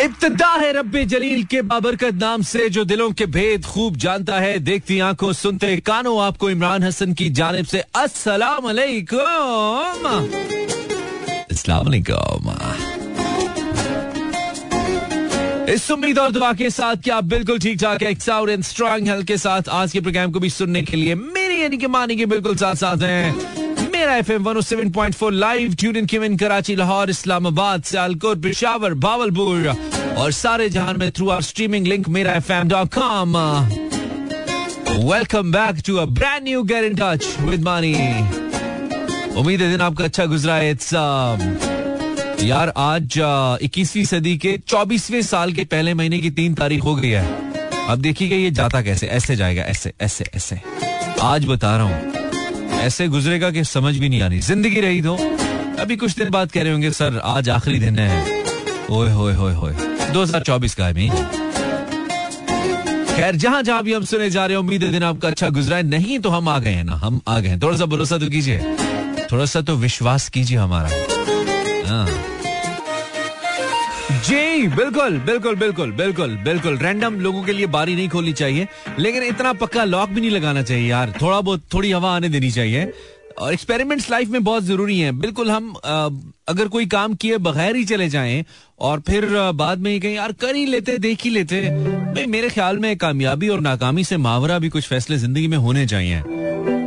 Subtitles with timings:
[0.00, 4.58] इब्तदा है रब्बे जलील के बाबरकत नाम से, जो दिलों के भेद खूब जानता है।
[4.58, 10.06] देखती आँखों, सुनते कानों, आपको इमरान हसन की जानब से अस्सलाम वालेकुम
[11.50, 12.52] अस्सलाम वालेकुम
[15.72, 19.26] इस उम्मीद और दुआ के साथ कि आप बिल्कुल ठीक ठाक एक्साउड एंड स्ट्रांग हेल्थ
[19.26, 22.26] के साथ आज के प्रोग्राम को भी सुनने के लिए मेरी यानी कि मानी के
[22.26, 23.57] बिल्कुल साथ साथ हैं।
[25.30, 29.68] लाइव इन कराची लाहौर इस्लामाबाद सियालकोट पिशावर भावलपुर
[30.18, 33.36] और सारे जहान में through our streaming link Mera F M dot com
[35.12, 37.94] welcome back to a brand new get in touch with Mani
[39.36, 40.94] उम्मीद है दिन आपका अच्छा गुजरा है। इट्स
[42.42, 43.18] यार आज
[43.62, 47.24] इक्कीसवीं सदी के चौबीसवें साल के पहले महीने की तीन तारीख हो गई है।
[47.88, 49.06] अब देखिएगा ये जाता कैसे?
[49.06, 50.60] ऐसे जाएगा, ऐसे ऐसे ऐसे।
[51.22, 52.17] आज बता रहा हूँ।
[52.78, 55.14] ऐसे गुजरेगा कि समझ भी नहीं आ रही ज़िंदगी रही तो।
[55.80, 58.42] अभी कुछ दिन बाद कह रहे होंगे, सर, आज आखिरी दिन है।
[58.90, 59.72] ओए, होए होए होए।
[60.12, 60.94] 2024 का है
[63.16, 65.76] खैर, जहाँ जहाँ भी हम सुने जा रहे हैं, उम्मीद है दिन आपका अच्छा गुजरा
[65.76, 68.28] है। नहीं तो हम आ गए हैं ना, हम आ गए थोड़ा सा भरोसा तो
[68.28, 68.58] कीजिए।
[69.32, 70.88] थोड़ा सा तो विश्वास कीजिए हमारा।
[71.88, 72.27] हाँ।
[74.24, 78.66] जी बिल्कुल बिल्कुल बिल्कुल बिल्कुल बिल्कुल। रैंडम लोगों के लिए बारी नहीं खोलनी चाहिए
[78.98, 82.50] लेकिन इतना पक्का लॉक भी नहीं लगाना चाहिए यार। थोड़ा बहुत थोड़ी हवा आने देनी
[82.50, 82.92] चाहिए।
[83.38, 86.08] और एक्सपेरिमेंट्स लाइफ में बहुत ज़रूरी हैं। बिल्कुल हम आ,
[86.48, 88.44] अगर कोई काम किए बगैर ही चले जाएँ
[88.80, 92.96] और फिर बाद में कहीं यार कर ही लेते देख ही लेते। मेरे ख्याल में
[92.98, 96.22] कामयाबी और नाकामी से मावरा भी कुछ फैसले ज़िंदगी में होने चाहिए।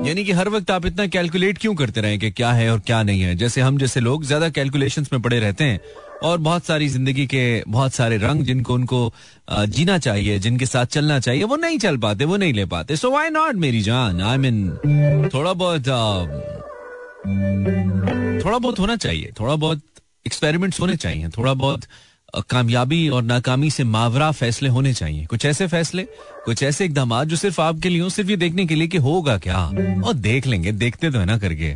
[0.05, 3.01] यानी कि हर वक्त आप इतना कैलकुलेट क्यों करते रहे कि क्या है और क्या
[3.03, 3.35] नहीं है?
[3.35, 5.79] जैसे हम, जैसे लोग ज़्यादा कैलकुलेशंस में पड़े रहते हैं
[6.23, 9.13] और बहुत सारी ज़िंदगी के बहुत सारे रंग जिनको उनको
[9.51, 13.11] जीना चाहिए, जिनके साथ चलना चाहिए, वो नहीं चल पाते, वो नहीं ले पाते। सो
[13.11, 14.21] वाई नॉट मेरी जान?
[14.21, 15.87] आई मीन थोड़ा बहुत
[18.45, 19.81] थोड़ा बहुत होना चाहिए, थोड़ा बहुत
[20.25, 21.81] एक्सपेरिमेंट्स होने चाहिए, थोड़ा बहुत
[22.49, 26.03] कामयाबी और नाकामी से मावरा फैसले होने चाहिए। कुछ ऐसे फैसले
[26.45, 29.65] कुछ ऐसे इकदाम जो सिर्फ़ आपके लिए सिर्फ़ ये देखने के लिए कि होगा क्या?
[30.05, 31.73] और देख लेंगे देखते तो है ना करके।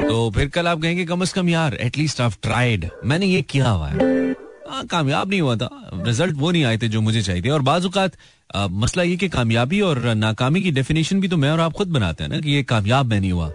[0.00, 3.68] तो फिर कल आप कहेंगे कम अज कम यार एटलीस्ट आप ट्राइड मैंने ये किया
[3.68, 4.34] हुआ है। आ,
[4.70, 5.68] हाँ, कामयाब नहीं हुआ था।
[6.06, 8.12] रिज़ल्ट वो नहीं आए थे जो मुझे चाहिए थे। और बाजुकात
[8.56, 12.24] मसला ये कि कामयाबी और नाकामी की डेफिनेशन भी तो मैं और आप खुद बनाते
[12.24, 13.52] हैं ना कि ये कामयाब मैं नहीं हुआ।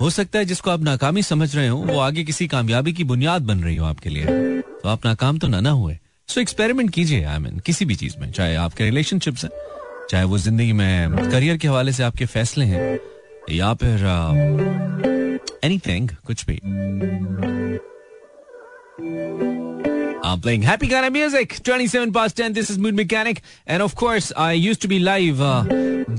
[0.00, 3.42] हो सकता है जिसको आप नाकामी समझ रहे हो वो आगे किसी कामयाबी की बुनियाद
[3.42, 4.53] बन रही हो आपके लिए।
[4.84, 5.96] तो आप नाकाम तो ना हुए
[6.28, 9.50] सो एक्सपेरिमेंट कीजिए आई मीन किसी भी चीज़ में चाहे आपके रिलेशनशिप्स हैं
[10.10, 12.98] चाहे वो ज़िंदगी में करियर के हवाले से आपके फैसले हैं
[13.50, 14.04] या फिर
[15.64, 16.60] एनीथिंग कुछ भी
[20.26, 21.52] I'm playing happy kind of music.
[21.62, 22.54] 27 past 10.
[22.54, 23.42] This is Mood Mechanic.
[23.66, 25.62] And of course, I used to be live uh,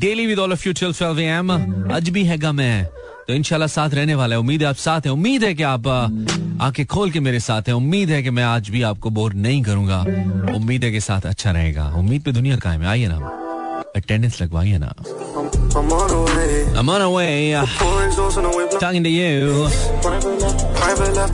[0.03, 1.49] daily with all of you till 12 a.m.
[2.11, 2.87] भी हैगा मैं
[3.27, 5.87] तो इनशाला साथ रहने वाला है। उम्मीद है आप साथ हैं। उम्मीद है कि आप
[6.61, 9.61] आके खोल के मेरे साथ हैं। उम्मीद है कि मैं आज भी आपको बोर नहीं
[9.63, 9.99] करूँगा।
[10.55, 13.17] उम्मीद है कि साथ अच्छा रहेगा। उम्मीद पे दुनिया कायम है। आइए ना।
[13.95, 14.93] अटेंडेंस लगवाइए ना।
[16.75, 17.65] I'm on a.
[18.79, 19.69] Talking to you.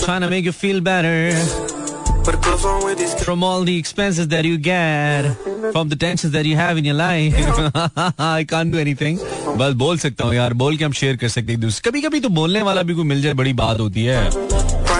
[0.05, 1.80] Trying to make you feel better.
[2.23, 5.25] From all the expenses that you get.
[5.71, 7.33] From the tensions that you have in your life.
[8.19, 9.17] I can't do anything.
[9.57, 12.19] बस बोल सकता हूँ यार, बोल के हम share कर सकते हैं दूसरे कभी कभी
[12.19, 14.23] तो बोलने वाला भी कोई मिल जाए, बड़ी बात होती है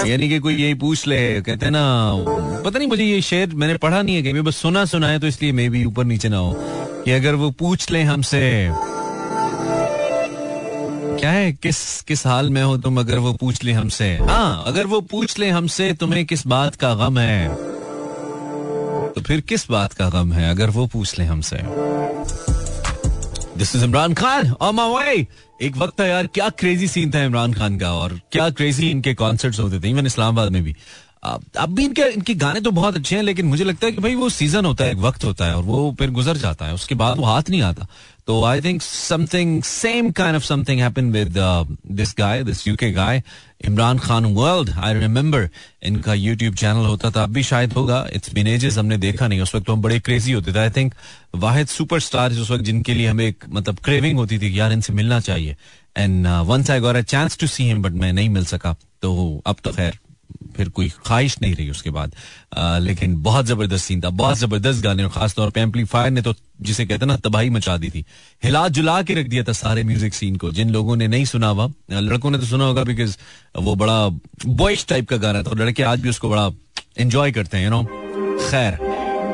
[0.09, 1.81] यानी कि कोई यही पूछ ले, कहते हैं ना,
[2.65, 5.27] पता नहीं मुझे ये शेयर मैंने पढ़ा नहीं है कहीं बस सुना सुना है तो
[5.27, 6.53] इसलिए मे भी ऊपर नीचे ना हो
[7.05, 8.41] कि अगर वो पूछ ले हमसे
[11.21, 11.51] क्या है?
[11.53, 14.05] किस किस हाल में हो तुम अगर वो पूछ ले हमसे?
[14.19, 17.47] हाँ अगर वो पूछ ले हमसे, तुम्हें किस बात का गम है?
[19.13, 21.57] तो फिर किस बात का गम है अगर वो पूछ ले हमसे?
[23.57, 25.25] This is Imran Khan my way
[25.61, 29.13] एक वक्त था यार, क्या क्रेजी सीन था इमरान खान का और क्या क्रेजी इनके
[29.13, 30.75] कॉन्सर्ट्स होते थे इवन इस्लामाबाद में भी।
[31.23, 34.15] अब भी इनके इनके गाने तो बहुत अच्छे हैं, लेकिन मुझे लगता है कि भाई
[34.15, 36.95] वो सीज़न होता है, एक वक्त होता है और वो फिर गुजर जाता है, उसके
[36.95, 37.87] बाद वो हाथ नहीं आता।
[38.27, 41.35] तो I think something same kind of something happen with
[41.91, 43.21] this guy this UK guy
[43.65, 45.49] Imran Khan world I remember
[45.83, 49.41] इनका यूट्यूब चैनल होता था अब भी शायद होगा। इट्स बिन एजेस हमने देखा नहीं।
[49.41, 50.93] उस वक्त तो हम बड़े क्रेजी होते थे। आई थिंक
[51.35, 55.19] वाहिद सुपरस्टार उस वक्त जिनके लिए हमें एक मतलब क्रेविंग होती थी यार इनसे मिलना
[55.19, 55.55] चाहिए।
[55.97, 59.41] And once I got a chance to see him but मैं नहीं मिल सका। तो
[59.46, 59.99] अब तो खैर।
[60.55, 62.16] फिर कोई ख्वाहिश नहीं रही उसके बाद
[62.58, 66.34] आ, लेकिन बहुत ज़बरदस्त सीन था बहुत ज़बरदस्त गाने और खासतौर पर एम्पलीफायर ने तो
[66.70, 68.05] जिसे कहते ना तबाही मचा दी थी
[68.43, 71.47] हिला जुला के रख दिया था सारे म्यूज़िक सीन को जिन लोगों ने नहीं सुना
[71.47, 73.17] हुआ लड़कों ने तो सुना होगा बिकॉज़
[73.59, 73.99] वो बड़ा
[74.64, 76.49] बॉइश टाइप का गाना था और लड़के आज भी उसको बड़ा
[76.99, 77.84] एंजॉय करते हैं यू नो
[78.49, 78.79] खैर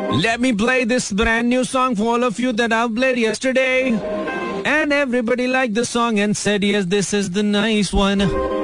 [0.09, 3.91] Let me play this brand new song for all of you that I've played yesterday.
[4.65, 8.56] And everybody liked the song and said, yes, this is the nice one.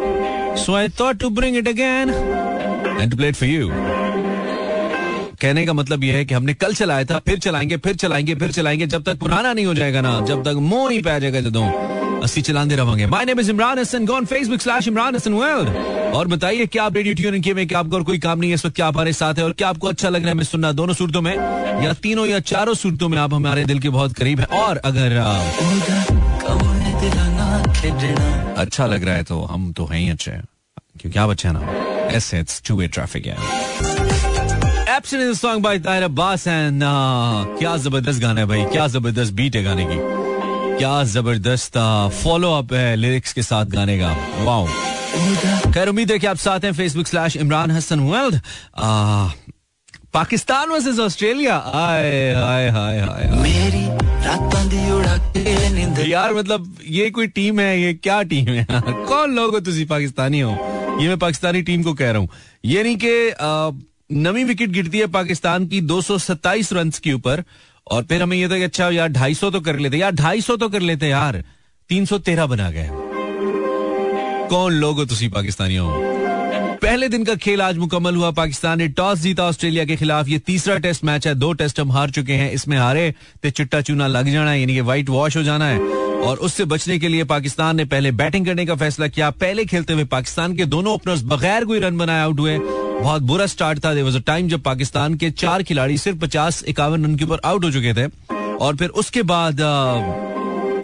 [0.55, 2.09] I thought to bring it again.
[2.09, 3.69] And to play it for you.
[5.41, 8.51] कहने का मतलब यह है कि हमने कल चलाया था, फिर चलाएँगे फिर चलाएँगे फिर
[8.51, 11.65] चलाएँगे। जब तक पुराना नहीं हो जाएगा ना, जब तक मोह नहीं पै जाएगा जदों,
[12.23, 15.69] अस्सी चलाते रहोगे। My name is Imran Hasan go Facebook slash Imran Hasan world
[16.15, 18.65] और बताइए, क्या आप रेडियो ट्यून किए क्या आपको और कोई काम नहीं है इस
[18.65, 18.75] वक्त?
[18.75, 19.43] क्या हमारे साथ है?
[19.43, 20.71] और क्या आपको अच्छा लग रहा है हमें सुनना?
[20.71, 21.35] दोनों सूरतों में,
[21.83, 25.17] या तीनों या चारों सूरतों में आप हमारे दिल के बहुत करीब है। और अगर
[28.57, 30.43] अच्छा लग रहा है तो हम तो हैं ही अच्छे हैं।
[31.01, 31.61] क्योंकि आप अच्छे ना?
[32.17, 33.37] ऐसे इट्स टू वे ट्रैफ़िक है
[34.95, 39.63] a song by Tyler Bass uh, क्या ज़बरदस्त गाना है भाई क्या ज़बरदस्त बीट है
[39.63, 39.97] गाने की।
[40.77, 41.77] क्या ज़बरदस्त
[42.23, 44.11] फॉलो अप है लिरिक्स के साथ गाने का।
[44.43, 44.67] वाओ
[45.73, 48.35] खैर उम्मीद है कि आप साथ हैं Facebook slash Imran Hasan world
[50.13, 53.83] Pakistan versus Australia आए हाय हाय हाय मेरी
[56.11, 58.55] यार मतलब ये कोई टीम है ये क्या टीम है?
[58.55, 60.51] यार कौन लोग हो तुम पाकिस्तानी हो?
[61.01, 62.29] ये मैं पाकिस्तानी टीम को कह रहा हूँ।
[62.65, 63.33] ये नहीं कि
[64.15, 67.43] नवी विकेट गिरती है पाकिस्तान की 227 रन के ऊपर
[67.91, 70.69] और फिर हमें ये था कि अच्छा यार 250 तो कर लेते यार 250 तो
[70.69, 71.43] कर लेते यार।
[71.89, 72.89] 313 बना गए।
[74.49, 76.12] कौन लोग हो तुम पाकिस्तानियों
[76.83, 80.39] पहले दिन का खेल आज मुकम्मल हुआ। पाकिस्तान ने टॉस जीता ऑस्ट्रेलिया के खिलाफ। ये
[80.39, 84.07] तीसरा टेस्ट मैच है। दो टेस्ट हम हार चुके हैं। इसमें हारे तो चिट्टा चूना
[84.07, 85.79] लग जाना है, यानी कि व्हाइट वॉश हो जाना है।
[86.23, 89.93] और उससे बचने के लिए पाकिस्तान ने पहले बैटिंग करने का फैसला किया। पहले खेलते
[89.93, 92.59] हुए पाकिस्तान के दोनों ओपनर्स बगैर कोई रन बनाए आउट हुए।
[93.01, 97.15] बहुत बुरा स्टार्ट था। अ टाइम जब पाकिस्तान के चार खिलाड़ी सिर्फ़ पचास, इक्यावन रन
[97.15, 99.61] के ऊपर आउट हो चुके थे। और फिर उसके बाद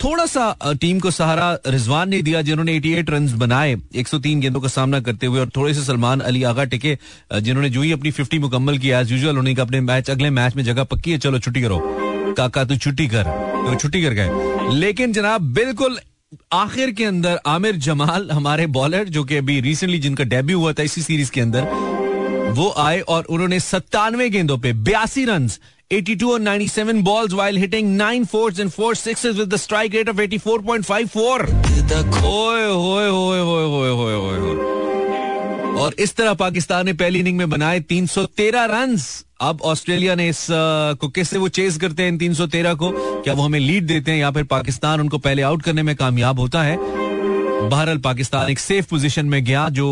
[0.04, 4.68] थोड़ा सा टीम को सहारा रिजवान ने दिया जिन्होंने 88 रन बनाए 103 गेंदों का
[4.68, 6.98] सामना करते हुए और थोड़े से सलमान अली आगा टिके
[7.42, 10.64] जिन्होंने जो ही अपनी 50 मुकम्मल किया एज यूजुअल उन्होंने अपने मैच, अगले मैच में
[10.64, 11.80] जगह पक्की है, चलो छुट्टी करो।
[12.38, 16.00] काका, तू छुट्टी कर तो छुट्टी कर गए। लेकिन जनाब, बिल्कुल
[16.54, 20.84] आखिर के अंदर आमिर जमाल, हमारे बॉलर, जो कि अभी रिसेंटली जिनका डेब्यू हुआ था
[20.84, 21.62] इसी सीरीज़ के अंदर,
[22.50, 25.50] वो आए और उन्होंने सत्तानवे गेंदों पे बयासी रन
[25.92, 30.10] 82 और 97 balls while hitting 9 fours and 4 sixes with the strike rate
[30.12, 31.46] of 84.54.
[32.26, 37.50] ओए होए होए होए होए होए होए और इस तरह पाकिस्तान ने पहली इनिंग में
[37.50, 38.98] बनाए 313 रन
[39.42, 42.92] अब ऑस्ट्रेलिया ने इस को कैसे वो चेस करते हैं इन 313 को?
[43.24, 44.18] क्या वो हमें लीड देते हैं?
[44.20, 46.78] या फिर पाकिस्तान उनको पहले आउट करने में कामयाब होता है।
[47.62, 49.86] बहरहाल पाकिस्तान एक सेफ़ पोजीशन में गया, जो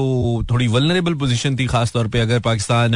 [0.51, 2.91] थोड़ी वलनरेबल पोजीशन थी खासतौर पे। अगर पाकिस्तान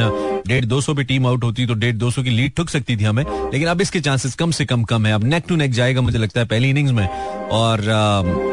[0.46, 2.96] डेढ़ दो सौ पे टीम आउट होती तो डेढ़ दो सौ की लीड ठुक सकती
[2.96, 5.72] थी हमें। लेकिन अब इसके चांसेस कम से कम कम है। अब नेक टू नेक
[5.72, 7.06] जाएगा, मुझे लगता है, पहली इनिंग्स में।
[7.52, 7.82] और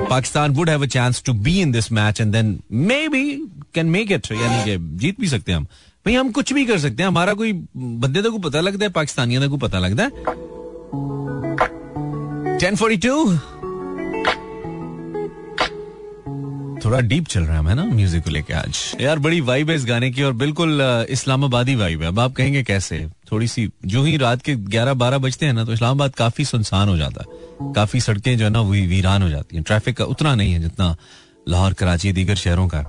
[0.10, 2.60] Pakistan would have a chance to be in this match and then
[3.08, 3.24] maybe
[3.76, 5.66] can make it यानी कि जीत भी सकते हैं हम।
[6.06, 9.50] भाई, हम कुछ भी कर सकते हैं। हमारा कोई बंदे को पता लगता है, पाकिस्तानियों
[9.50, 10.10] को पता लगता है।
[12.60, 13.38] टेन फोर्टी टू
[16.86, 19.86] थोड़ा डीप चल रहा है ना म्यूज़िक को लेके आज। यार, बड़ी वाइब है इस
[19.86, 23.08] गाने की और बिल्कुल इस्लामाबादी वाइब है। अब आप कहेंगे कैसे?
[23.32, 26.98] थोड़ी सी जो ही रात के 11-12 बजते हैं ना तो इस्लामाबाद काफ़ी सुनसान हो
[26.98, 30.36] जाता है। काफ़ी सड़कें जो है ना, वही वीरान हो जाती हैं। ट्रैफ़िक का उतना
[30.36, 30.96] नहीं है जितना
[31.50, 32.86] लाहौर, कराची, दीगर शहरों का।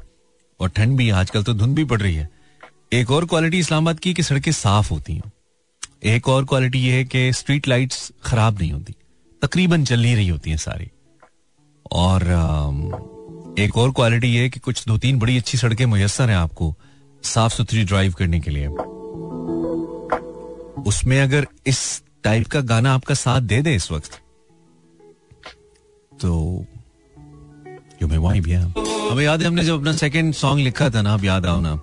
[0.60, 2.28] और ठंड भी आजकल तो धुंध भी पड़ रही है।
[2.92, 5.32] एक और क्वालिटी इस्लामाबाद की कि सड़कें साफ़ होती हैं।
[6.04, 8.94] एक और क्वालिटी ये है कि स्ट्रीट लाइट्स खराब नहीं होती।
[9.42, 10.90] तकरीबन चल ही रही होती हैं सारी।
[11.92, 12.22] और
[13.58, 16.74] एक और क्वालिटी ये कि कुछ दो तीन बड़ी अच्छी सड़कें मुयसर हैं आपको
[17.22, 18.66] साफ़ सुथरी ड्राइव करने के लिए।
[20.82, 24.20] उसमें अगर इस टाइप का गाना आपका साथ दे दे इस वक्त
[26.20, 26.64] तो
[28.02, 31.12] यू मे वाई भी हमें याद है हमने जब अपना सेकंड सॉन्ग लिखा था ना
[31.12, 31.76] आप याद आओ ना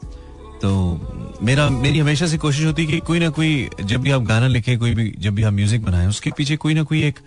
[0.61, 4.21] तो मेरा मेरी हमेशा से कोशिश होती है कि कोई ना कोई जब भी आप
[4.21, 7.19] गाना लिखे कोई भी जब भी आप म्यूज़िक बनाए उसके पीछे कोई ना कोई एक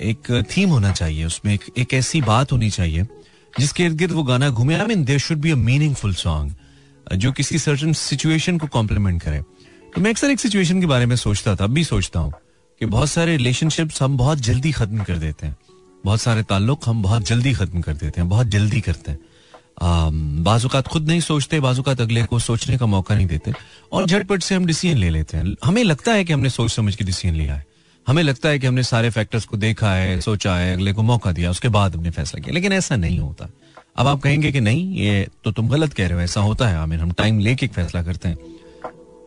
[0.00, 3.06] एक थीम होना चाहिए उसमें एक, एक ऐसी बात होनी चाहिए
[3.54, 6.54] जिसके इर्द गिर्द वो गाना घूमे। I mean there should be a meaningful song
[7.14, 9.40] जो किसी सर्टन सिचुएशन को कॉम्प्लीमेंट करे।
[9.94, 12.32] तो मैं अक्सर एक सिचुएशन के बारे में सोचता था, अब भी सोचता हूँ
[12.80, 15.56] कि बहुत सारे रिलेशनशिप्स हम बहुत जल्दी खत्म कर देते हैं।
[16.04, 19.18] बहुत सारे ताल्लुक हम बहुत जल्दी खत्म कर देते हैं, बहुत जल्दी करते हैं।
[20.44, 23.52] बाजुकात खुद नहीं सोचते, बाजुकात अगले को सोचने का मौका नहीं देते।
[23.92, 26.94] और झटपट से हम डिसीज़न ले लेते हैं। हमें लगता है कि हमने सोच समझ
[26.96, 27.66] के डिसीज़न लिया है।
[28.08, 31.32] हमें लगता है कि हमने सारे फैक्टर्स को देखा है, सोचा है, अगले को मौका
[31.32, 33.48] दिया, उसके बाद हमने फैसला किया, लेकिन ऐसा नहीं होता।
[33.96, 36.76] अब आप कहेंगे कि नहीं, ये तो तुम गलत कह रहे हो, ऐसा होता है,
[36.76, 38.38] आमिर, हम टाइम लेके फैसला करते हैं।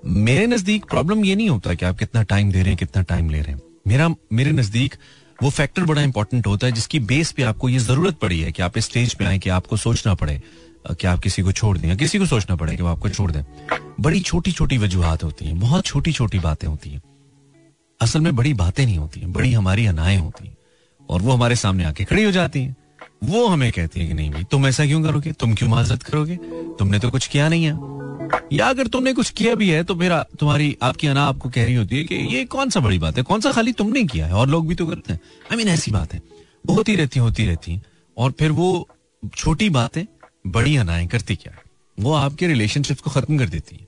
[0.06, 3.30] मेरे नज़दीक प्रॉब्लम ये नहीं होता कि आप कितना टाइम दे रहे हैं, कितना टाइम
[3.30, 4.96] ले रहे हैं। मेरा, मेरे नज़दीक
[5.44, 8.64] वो फैक्टर बड़ा इंपॉर्टेंट होता है, जिसकी बेस पे आपको ये ज़रूरत पड़ी है कि
[8.64, 10.42] आप इस स्टेज पे आए कि आपको सोचना पड़े,
[10.92, 13.44] कि आप किसी को छोड़ दें किसी को सोचना पड़े कि वो आपको छोड़ दें।
[14.00, 17.02] बड़ी छोटी छोटी वजूहत होती हैं, बहुत छोटी छोटी बातें होती हैं।
[18.02, 20.56] असल में बड़ी बातें नहीं होती हैं बड़ी हमारी अनाएँ होती हैं
[21.10, 22.76] और वो हमारे सामने आके खड़ी हो जाती हैं।
[23.24, 25.32] वो हमें कहती है कि नहीं भाई तुम ऐसा क्यों करोगे?
[25.32, 26.36] तुम क्यों माजरत करोगे?
[26.80, 27.74] तुमने तो कुछ किया नहीं है।
[28.54, 31.76] या अगर तुमने कुछ किया भी है तो फिर तुम्हारी आपकी अना आपको कह रही
[31.76, 33.24] होती है कि ये कौन सा बड़ी बात है?
[33.24, 34.34] कौन सा खाली तुमने किया है?
[34.34, 35.20] और लोग भी तो करते हैं।
[35.52, 36.22] आई मीन ऐसी बात है।
[36.70, 37.82] होती रहती होती रहती
[38.18, 38.88] और फिर वो
[39.36, 40.04] छोटी बातें
[40.48, 41.60] बड़ी अनाएँ करती क्या है?
[42.00, 43.88] वो आपके रिलेशनशिप को खत्म कर देती है।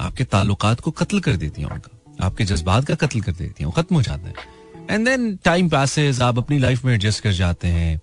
[0.00, 3.70] आपके ताल्लुकात को कत्ल कर देती है उनका। आपके जज्बात का कत्ल कर देती है
[3.70, 4.34] खत्म हो जाता है।
[4.90, 8.00] एंड देन टाइम पासेस आप अपनी लाइफ में एडजस्ट कर जाते हैं।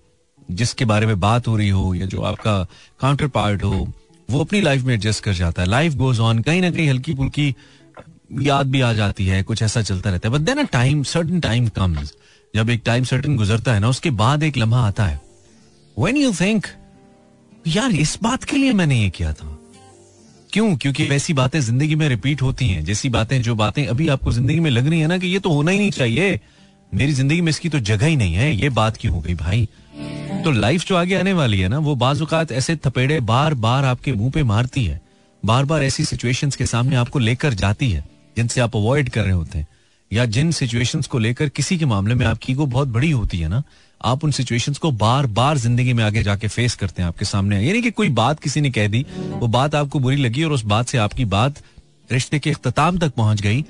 [0.50, 2.66] जिसके बारे में बात हो रही हो, या जो आपका
[3.00, 3.92] काउंटर पार्ट हो,
[4.30, 7.14] वो अपनी लाइफ में एडजस्ट कर जाता है। लाइफ गोज ऑन कहीं ना कहीं हल्की
[7.14, 7.56] फुल्की
[8.40, 11.40] याद भी आ जाती है, कुछ ऐसा चलता रहता है। But then a time certain
[11.40, 12.14] time comes
[12.54, 15.20] जब एक टाइम सर्टन गुजरता है ना, उसके बाद एक लम्हा आता है।
[15.98, 16.66] वेन यू थिंक
[17.66, 19.58] यार, इस बात के लिए मैंने ये किया था।
[20.52, 20.76] क्यों?
[20.76, 24.60] क्योंकि वैसी बातें ज़िंदगी में रिपीट होती हैं। जैसी बातें, जो बातें अभी आपको ज़िंदगी
[24.60, 26.40] में लग रही है ना कि ये तो होना ही नहीं चाहिए।
[26.94, 29.68] मेरी ज़िंदगी में इसकी तो जगह ही नहीं है। ये बात क्यों हो गई भाई?
[30.44, 34.12] तो लाइफ जो आगे आने वाली है ना, वो बाजुकात ऐसे थपेड़े बार बार आपके
[34.12, 35.00] मुँह पे मारती है।
[35.44, 38.04] बार बार ऐसी सिचुएशंस के सामने आपको लेकर जाती है,
[38.36, 39.66] जिनसे आप अवॉइड कर रहे होते हैं।
[40.12, 43.48] या जिन सिचुएशंस को लेकर किसी के मामले में आपकी को बहुत बड़ी होती है
[43.48, 43.62] ना
[44.04, 47.60] आप उन सिचुएशंस को बार बार ज़िंदगी में आगे जाके फेस करते हैं आपके सामने।
[47.62, 50.64] यानी कि कोई बात किसी ने कह दी, वो बात आपको बुरी लगी और उस
[50.64, 51.62] बात से आपकी बात
[52.10, 53.64] रिश्ते के अख्ताम तक पहुँच गई।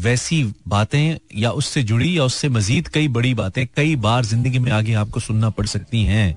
[0.00, 4.70] वैसी बातें या उससे जुड़ी या उससे मजीद कई बड़ी बातें कई बार ज़िंदगी में
[4.72, 6.28] आगे आपको सुनना पड़ सकती हैं।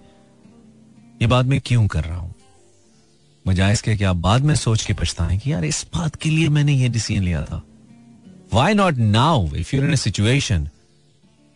[1.21, 2.33] ये बात मैं क्यों कर रहा हूँ?
[3.45, 6.49] बजाय इसके कि आप बाद में सोच के पछताएँ कि यार इस बात के लिए
[6.49, 7.61] मैंने ये डिसीज़न लिया था।
[8.53, 10.67] Why not now if you're in situation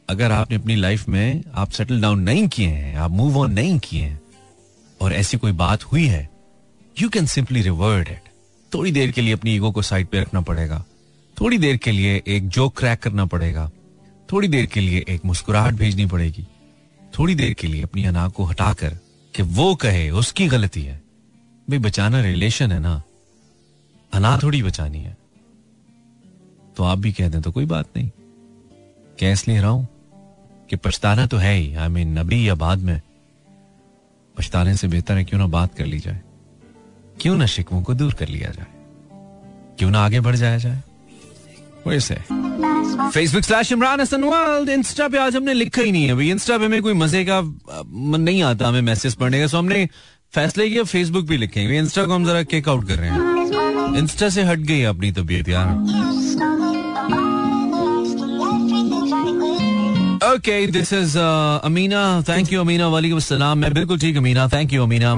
[0.10, 3.80] अगर आपने अपनी लाइफ में आप सेटल डाउन नहीं किए हैं, आप मूव ऑन नहीं
[3.80, 4.20] किए हैं,
[5.02, 6.30] और ऐसी कोई बात हुई है
[7.02, 8.30] you can simply rewind it
[8.74, 10.84] थोड़ी देर के लिए अपनी ईगो को साइड पे रखना पड़ेगा।
[11.42, 13.70] थोड़ी देर के लिए एक जोक क्रैक करना पड़ेगा।
[14.32, 16.48] थोड़ी देर के लिए एक मुस्कुराहट भेजनी पड़ेगी।
[17.20, 18.98] थोड़ी देर के लिए अपनी अना को हटाकर
[19.34, 21.02] कि वो कहे, उसकी गलती है।
[21.70, 23.02] भाई, बचाना रिलेशन है ना।
[24.14, 25.18] अना थोड़ी बचानी है।
[26.78, 28.10] तो आप भी कह दें तो कोई बात नहीं।
[29.20, 29.88] क्या इसलिए रहा हूँ
[30.70, 33.02] कि पछताना तो है ही। आई मीन नबी या बाद में।
[34.38, 36.22] पछताने से बेहतर है क्यों ना बात कर ली जाए।
[37.22, 38.66] क्यों ना शिकवों को दूर कर लिया जाए।
[39.80, 40.82] क्यों ना आगे बढ़ जाया जाए।
[41.88, 42.16] वैसे
[43.14, 46.58] Facebook slash Imran Hasan world insta पे आज हमने लिखा ही नहीं है। भाई इंस्टा
[46.58, 49.88] पे हमें कोई मज़े का मन नहीं आता हमें मैसेज पढ़ने का। सो हमने
[50.34, 54.30] फैसले किया फेसबुक पे लिखेंगे इंस्टा को हम जरा केक आउट कर रहे हैं। इंस्टा
[54.30, 55.68] से हट गई अपनी तबीयत, यार।
[60.38, 64.84] Okay this is Amina thank you Amina वालेकुम अस्सलाम मैं बिल्कुल ठीक Amina thank you
[64.84, 65.13] Amina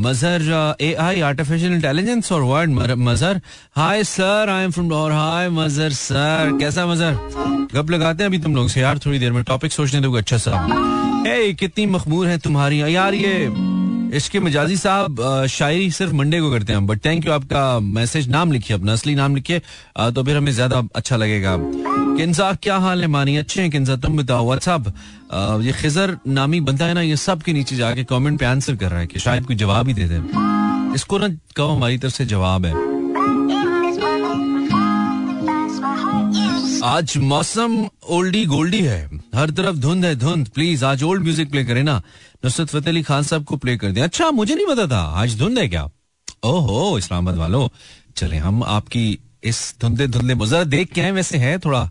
[0.00, 3.40] Mazhar A I artificial intelligence और world Mazhar
[3.76, 8.38] hi sir I am from और हाय मजहर सर कैसा मजहर गप लगाते हैं अभी
[8.38, 10.66] तुम लोग से यार थोड़ी देर में। टॉपिक सोचने दो अच्छा सा।
[11.26, 13.34] Hey, कितनी मखमूर है तुम्हारी। यार ये
[14.16, 18.52] इसके मजाजी साहब शायरी सिर्फ़ मंडे को करते हैं बट थैंक यू आपका मैसेज नाम
[18.52, 19.58] लिखिए अपना असली नाम लिखिए।
[19.98, 21.56] तो फिर हमें ज़्यादा अच्छा लगेगा।
[22.18, 24.86] किन्जा क्या हाल है मानी अच्छे हैं किन्जा तुम बताओ व्हाट्सअप
[25.62, 28.90] ये खिजर नामी बनता है ना, ये सब के नीचे जाके कमेंट पे आंसर कर
[28.90, 30.16] रहा है कि शायद कोई जवाब ही दे दे।
[30.94, 32.72] इसको ना कहो, हमारी तरफ़ से जवाब है।
[36.84, 38.98] आज मौसम ओल्डी गोल्डी है।
[39.34, 41.96] हर तरफ़ धुंध है, धुंध। प्लीज़ आज ओल्ड म्यूज़िक प्ले करें ना।
[42.44, 45.38] नुसरत फतेह अली खान साहब को प्ले कर दें। अच्छा मुझे नहीं पता था। आज
[45.38, 45.88] धुंध है क्या?
[46.44, 47.68] ओहो, इस्लामाबाद वालों।
[48.16, 51.88] चले, हम आपकी इस धुंधे धुंधे मुजरा देख के आए वैसे है थोड़ा।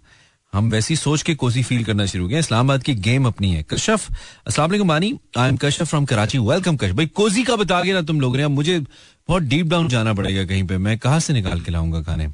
[0.54, 4.08] हम वैसी सोच के कोसी फील करना शुरू किया इस्लामाबाद की गेम अपनी है। कशफ
[4.48, 6.38] असला बानी I am Kashaf from Karachi.
[6.40, 9.88] Welcome Kash भाई, कोसी का बता के ना तुम लोग अब मुझे बहुत डीप डाउन
[9.90, 12.28] जाना पड़ेगा कहीं पे। मैं कहा से निकाल के लाऊँगा खाने?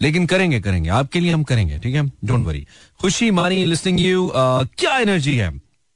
[0.00, 2.06] लेकिन करेंगे करेंगे। आपके लिए हम करेंगे, ठीक है?
[2.24, 2.66] डोंट वरी
[3.00, 5.50] खुशी मानी लिस्निंग यू क्या एनर्जी है?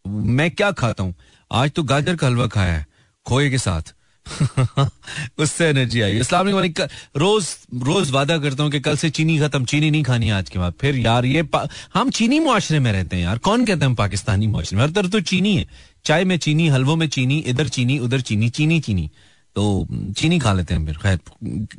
[0.04, 1.14] मैं क्या खाता हूँ?
[1.50, 2.86] आज तो गाजर का हलवा खाया है,
[3.26, 3.94] खोए के साथ।
[5.38, 7.46] उससे एनर्जी आई। इस्लाम रोज
[7.82, 10.74] रोज वादा करता हूँ कि कल से चीनी खत्म, चीनी नहीं खानी आज के बाद
[10.80, 11.48] फिर यार, ये
[11.94, 14.84] हम चीनी मुआशरे में रहते हैं यार। कौन कहते हैं हम पाकिस्तानी मुआशरे में?
[14.84, 15.66] हर तरफ़ तो चीनी है।
[16.04, 19.10] चाय में चीनी, हलवों में चीनी, इधर चीनी, उधर चीनी चीनी चीनी।
[19.56, 21.18] तो चीनी खा लेते हैं फिर, खैर।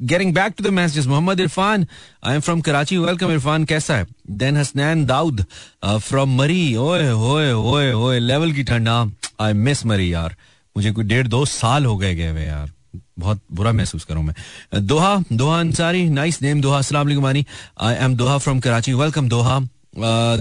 [0.01, 1.87] Getting back to the message Mohammad Irfan
[2.23, 4.05] I am from Karachi welcome Irfan कैसा है?
[4.29, 5.45] देन हसनैन दाऊद
[5.85, 9.05] फ्रॉम मरी ओए, होए होए होए लेवल की ठंडा।
[9.41, 10.35] आई मिस मरी यार।
[10.75, 12.71] मुझे कोई डेढ़ दो साल हो गए गए हुए यार।
[13.19, 14.35] बहुत बुरा महसूस करूँ मैं।
[14.87, 17.45] Doha Doha Ansari nice name Doha Mani
[17.81, 19.59] I am Doha from Karachi welcome Doha.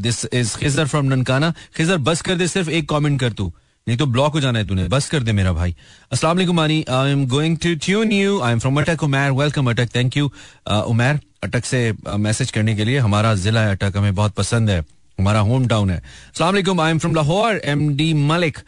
[0.00, 3.52] This is Khizar from Nankana Khizar बस कर दे सिर्फ़ एक कमेंट कर तू।
[3.86, 5.74] नहीं तो ब्लॉक हो जाना है तूने। बस कर दे मेरा भाई।
[6.12, 9.70] अस्सलाम वालेकुम Mani I am going to tune you I am from Attock Umair welcome
[9.70, 10.30] Attock thank you
[10.70, 11.80] Umair Attock से
[12.16, 14.84] मैसेज uh, करने के लिए हमारा जिला अटक हमें बहुत पसंद है।
[15.20, 16.02] हमारा होम टाउन है।
[16.38, 18.58] सलाम I am from Lahore M D Malik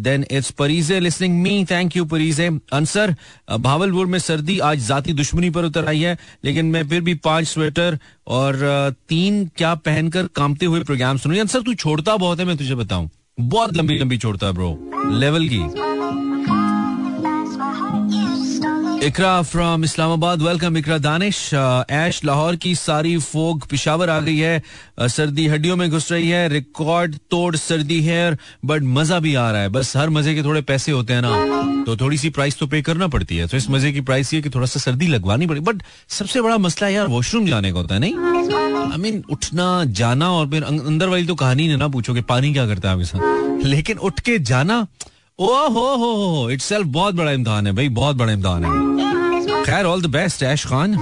[0.00, 3.14] then it's Parizay listening me thank you Parizay Ansar
[3.60, 7.46] Bahawalpur में सर्दी आज जाती दुश्मनी पर उतर आई है लेकिन मैं फिर भी पाँच
[7.46, 12.40] स्वेटर और uh, तीन क्या पहनकर कामते हुए प्रोग्राम सुन रही अंसर तू छोड़ता बहुत
[12.40, 13.08] है मैं तुझे बताऊँ।
[13.40, 14.70] बहुत लंबी लंबी छोड़ता है ब्रो
[15.18, 15.58] लेवल की।
[19.02, 20.42] इकरा फ्रॉम इस्लामाबाद.
[20.42, 21.38] वेलकम इकरा दानिश.
[21.90, 24.62] ऐश लाहौर की सारी फोग पिशावर आ गई है.
[25.00, 26.48] Uh, सर्दी हड्डियों में घुस रही है.
[26.48, 29.68] रिकॉर्ड तोड़ सर्दी है बट मज़ा भी आ रहा है.
[29.68, 32.82] बस हर मज़े के थोड़े पैसे होते हैं ना। तो थोड़ी सी प्राइस तो पे
[32.82, 33.46] करना पड़ती है.
[33.46, 36.58] तो इस मज़े की प्राइस ये कि थोड़ा सा सर्दी लगवानी पड़ी। बट सबसे बड़ा
[36.58, 38.14] मसला यार वॉशरूम जाने का होता है नहीं?
[38.92, 42.66] आई मीन उठना जाना और फिर अंदर वाली तो कहानी ना पूछो कि पानी क्या
[42.66, 43.64] करता है आपके साथ?
[43.66, 44.86] लेकिन उठ के जाना
[45.40, 49.62] ओ हो हो हो इट्स सेल्फ बहुत बड़ा इम्तहान है भाई, बहुत बड़ा इम्तहान है।
[49.64, 50.96] खैर all the best Aish Khan.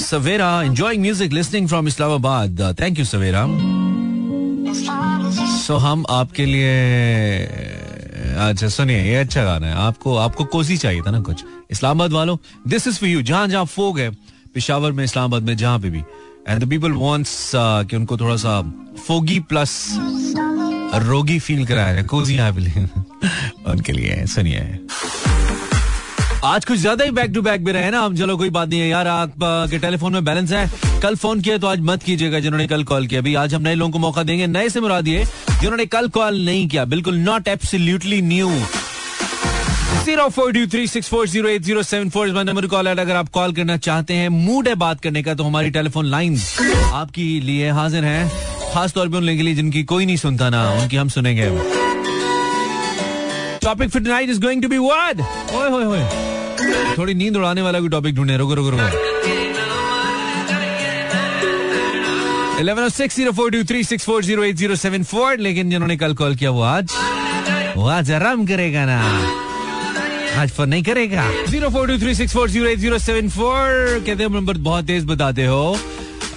[0.00, 2.76] Savera enjoying music listening from Islamabad.
[2.80, 3.46] Thank you Savera.
[5.56, 7.46] So हम आपके लिए
[8.48, 12.36] अच्छा सुनिए, ये अच्छा गाना है। आपको आपको कोसी चाहिए था ना कुछ। इस्लामाबाद वालों
[12.68, 14.10] दिस इज़ फॉर यू जहाँ जहाँ फोग है,
[14.54, 16.02] पिशावर में, इस्लामाबाद में, जहाँ पे भी।
[16.48, 18.60] एंड द पीपल वांट्स कि उनको थोड़ा सा,
[19.06, 19.72] फोगी प्लस
[20.94, 22.38] रोगी फील कराया है, कोजी
[23.68, 24.78] उनके लिए, सुनिए।
[26.44, 28.80] आज कुछ ज़्यादा ही बैक टू बैक भी रहे ना हम, चलो कोई बात नहीं
[28.80, 32.66] है यार आपके टेलीफोन में बैलेंस है। कल फ़ोन किया तो आज मत कीजिएगा जिन्होंने
[32.66, 35.24] कल कॉल किया। अभी आज हम नए लोगों को मौका देंगे, नए से मुरा दिए
[35.24, 38.50] जिन्होंने कल कॉल नहीं किया, बिल्कुल not absolutely new
[40.04, 43.28] zero four two three six four zero eight zero seven four number call अगर आप
[43.30, 46.38] कॉल करना चाहते हैं मूड है बात करने का तो हमारी टेलीफोन लाइन
[46.94, 50.48] आपके लिए हाजिर है। खास तौर पे उन लोगों के लिए जिनकी कोई नहीं सुनता
[50.50, 51.48] ना, उनकी हम सुनेंगे
[53.62, 57.80] topic for tonight is going to be what ओए, होए होए। थोड़ी नींद उड़ाने वाला
[57.80, 59.06] कोई टॉपिक ढूंढे। रुको रुको रुको।
[62.60, 65.96] Eleven six zero four two three six four zero eight zero seven four लेकिन जिन्होंने
[65.96, 66.92] कल कॉल किया, वो आज
[67.76, 69.02] वो आज आराम करेगा ना।
[70.40, 74.02] आज फ़ोन नहीं करेगा। Zero four two three six four zero eight zero seven four
[74.06, 75.78] कहते हैं नंबर बहुत तेज बताते हो।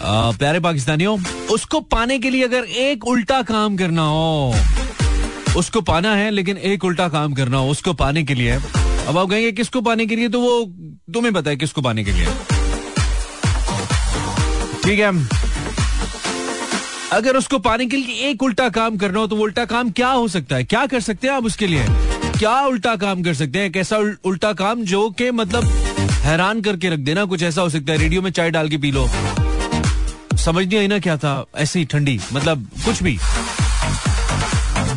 [0.04, 1.18] प्यारे पाकिस्तानियों,
[1.52, 4.54] उसको पाने के लिए अगर एक उल्टा काम करना हो,
[5.58, 9.30] उसको पाना है, लेकिन एक उल्टा काम करना हो, उसको पाने के लिए, अब आप
[9.30, 10.64] कहेंगे किसको पाने के लिए तो वो
[11.14, 12.26] तुम्हें पता है किसको पाने के लिए।
[14.84, 15.12] ठीक है?
[17.14, 20.10] अगर उसको पाने के लिए एक उल्टा काम करना हो तो वो उल्टा काम क्या
[20.10, 20.64] हो सकता है?
[20.64, 21.86] क्या कर सकते हैं आप उसके लिए?
[22.40, 23.72] क्या उल्टा काम कर सकते हैं?
[23.72, 25.64] कैसा उल्टा काम जो के मतलब
[26.24, 28.92] हैरान करके रख देना, कुछ ऐसा हो सकता है, रेडियो में चाय डाल के पी
[28.92, 29.08] लो।
[30.42, 31.46] समझ नहीं आई ना क्या था?
[31.56, 33.18] ऐसे ठंडी मतलब कुछ भी।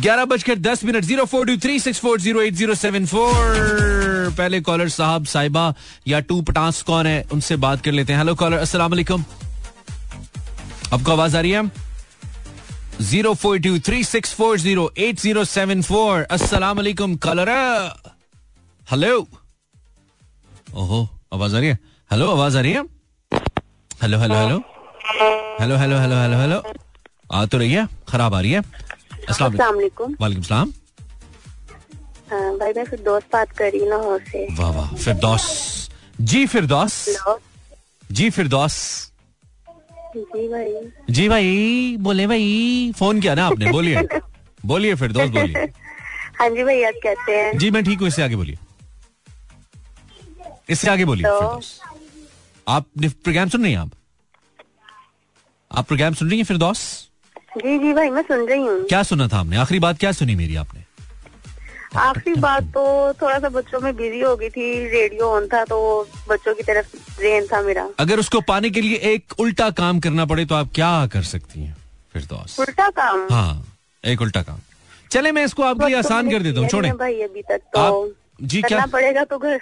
[0.01, 4.33] ग्यारह बजकर दस minute, zero four two three, six four zero eight zero seven four.
[4.37, 5.73] पहले कॉलर साहब साहिबा
[6.07, 9.23] या टू पटास कौन है, उनसे बात कर लेते हैं। हेलो कॉलर वालेकुम
[10.93, 11.71] आपको आवाज़ आ रही है?
[13.01, 16.21] Zero four two three, six four zero eight zero seven four.
[16.31, 17.49] अस्सलाम वालेकुम कॉलर
[18.87, 19.17] हेलो
[20.73, 21.79] ओहो, आवाज़ आ रही है?
[22.11, 22.83] हेलो आवाज़ आ रही है?
[24.01, 24.63] Hello hello hello
[25.07, 26.61] hello hello hello hello hello
[27.33, 28.61] आ तो रही है खराब आ रही है
[29.29, 29.55] अस्सलाम
[30.21, 30.71] वालेकुम सलाम
[32.59, 35.43] भाई मैं फिरदौस बात कर रही हूँ से। वाह वाह फिरदौस।
[36.21, 36.95] जी फिरदौस।
[38.11, 38.77] जी फिरदौस।
[40.17, 40.73] जी भाई।
[41.09, 43.71] जी भाई बोले भाई फ़ोन किया ना आपने?
[43.71, 44.07] बोलिए।
[44.65, 45.65] बोलिए फिरदौस बोलिए।
[46.39, 47.57] हाँ जी भाई आप कहते हैं?
[47.57, 48.57] जी मैं ठीक हूँ इससे आगे बोलिए।
[50.69, 51.61] इससे आगे बोलिए तो...
[52.67, 53.91] आप प्रोग्राम सुन रही हैं आप?
[55.71, 56.57] आप प्रोग्राम सुन रही हैं फिर
[57.57, 59.57] जी जी भाई मैं सुन रही हूँ। क्या सुना था आपने?
[59.57, 60.83] आखिरी बात क्या सुनी मेरी आपने?
[61.97, 65.77] आखिरी बात तो थोड़ा सा बच्चों में बिज़ी हो गई थी रेडियो ऑन था तो
[66.29, 70.25] बच्चों की तरफ़ रेन था मेरा। अगर उसको पाने के लिए एक उल्टा काम करना
[70.25, 71.75] पड़े तो आप क्या कर सकती हैं
[72.13, 72.27] फिर
[72.59, 73.27] उल्टा काम?
[73.31, 73.65] हाँ
[74.03, 74.59] एक उल्टा काम।
[75.11, 78.61] चले मैं इसको आपके लिए आसान कर देता हूँ छोड़े। भाई अभी तक तो। जी
[78.61, 79.59] क्या पड़ेगा तो घर।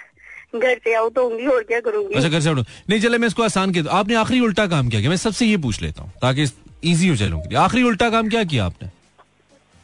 [0.58, 2.14] घर से आउट होंगी और क्या करूँगी?
[2.14, 5.00] अच्छा घर से आउट नहीं चले मैं इसको आसान किया आपने आखिरी उल्टा काम क्या
[5.00, 5.10] किया?
[5.10, 6.46] मैं सबसे ये पूछ लेता हूँ ताकि
[6.84, 8.88] इजी हो चलूँगी आखिरी उल्टा काम क्या किया आपने?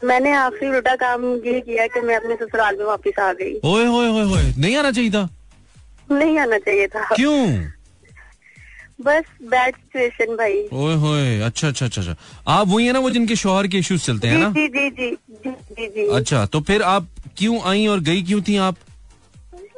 [0.02, 3.84] मैंने आखिरी उल्टा काम ये किया कि मैं अपने ससुराल में वापस आ गई। ओए
[3.86, 5.28] होए होए होए नहीं आना चाहिए था?
[6.10, 7.46] नहीं आना चाहिए था। क्यों?
[9.04, 12.14] बस बैड सिचुएशन भाई। ओए होए अच्छा अच्छा अच्छा अच्छा।
[12.52, 14.50] आप वही है ना वो जिनके शोहर के इश्यूज़ चलते हैं ना?
[14.50, 15.10] जी जी जी
[15.46, 17.06] जी जी। अच्छा तो फिर आप
[17.38, 18.76] क्यों आई और गई क्यों थी आप?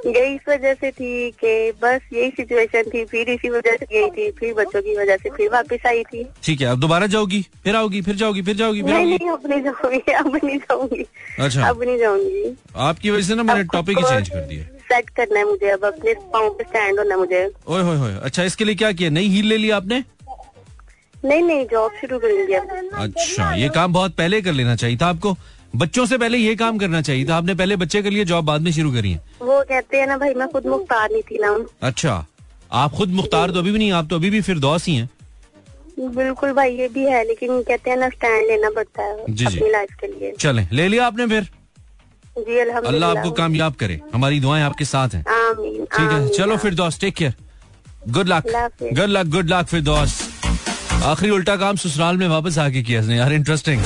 [0.07, 4.09] यही इस वजह से थी कि बस यही सिचुएशन थी। फिर इसी वजह से गई
[4.11, 7.41] थी। फिर बच्चों की वजह से फिर वापस आई थी। ठीक है अब दोबारा जाओगी
[7.65, 11.05] फिर आओगी फिर जाओगी फिर जाओगी फिर नहीं नहीं अब नहीं जाऊँगी अब नहीं जाऊँगी।
[11.39, 15.11] अच्छा। अब नहीं जाऊँगी। आपकी वजह से ना मैंने टॉपिक ही चेंज कर दिया। सेट
[15.11, 18.65] करना है मुझे अब अपने पाँव पे स्टैंड होना मुझे। ओए होए होए अच्छा इसके
[18.65, 19.11] लिए क्या किया?
[19.11, 20.03] नई हील ले लिया आपने?
[21.25, 25.07] नहीं नहीं जॉब शुरू कर अब। अच्छा ये काम बहुत पहले कर लेना चाहिए था
[25.07, 25.37] आपको।
[25.75, 28.61] बच्चों से पहले ये काम करना चाहिए था। आपने पहले बच्चे के लिए जॉब बाद
[28.61, 31.57] में शुरू करी है। वो कहते हैं ना भाई मैं खुद मुख्तार नहीं थी ना
[31.89, 32.25] अच्छा
[32.73, 35.09] आप खुद मुख्तार तो अभी भी नहीं आप तो अभी भी फिर दोस्त ही हैं।
[36.01, 39.57] बिल्कुल भाई ये भी है लेकिन कहते हैं ना स्टैंड लेना पड़ता है जी, जी।
[39.57, 41.49] अपनी लाइफ के लिए। चलें ले लिया आपने फिर?
[42.39, 46.75] जी अल्लाह आपको कामयाब करे। हमारी दुआएँ आपके साथ हैं। आमीन ठीक है चलो फिर
[46.75, 47.35] दोस्त take care
[48.11, 48.47] good luck
[48.83, 53.17] good luck good luck फिर दोस्त आखिरी उल्टा काम ससुराल में वापस आके किया इसने
[53.17, 53.83] यार इंटरेस्टिंग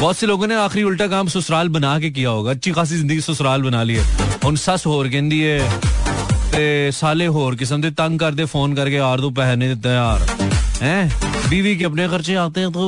[0.00, 3.20] बहुत से लोगों ने आखिरी उल्टा काम ससुराल बना के किया होगा अच्छी खासी जिंदगी
[3.22, 4.04] ससुराल बना ली है
[4.44, 5.58] ਹੁਣ ਸੱਸ ਹੋਰ ਕਹਿੰਦੀ ਏ
[6.52, 10.20] ਤੇ ਸਾਲੇ ਹੋਰ किस्म ਦੇ तंग करते फोन करके यार तू पैसे नहीं देता यार
[10.80, 11.00] हैं
[11.46, 12.84] बीवी के अपने खर्चे आते हैं तो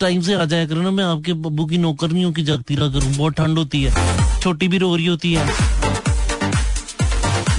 [0.00, 3.12] टाइम से आ जाया करो ना मैं आपके बब्बू की नौकरनियों की जगती रहा करूं
[3.16, 4.06] बहुत ठंड होती है
[4.40, 5.71] छोटी भी रो रही होती है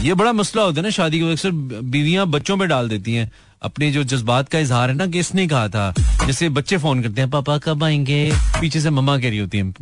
[0.05, 3.31] ये बड़ा मसला होता है ना, शादी के अक्सर बीवियाँ बच्चों पे डाल देती हैं।
[3.63, 5.95] अपने जो जज्बात का इजहार है ना, कि इसने कहा था।
[6.27, 8.33] जैसे बच्चे फ़ोन करते हैं, पापा कब आएँगे?
[8.61, 9.73] पीछे से मम्मा कह रही होती है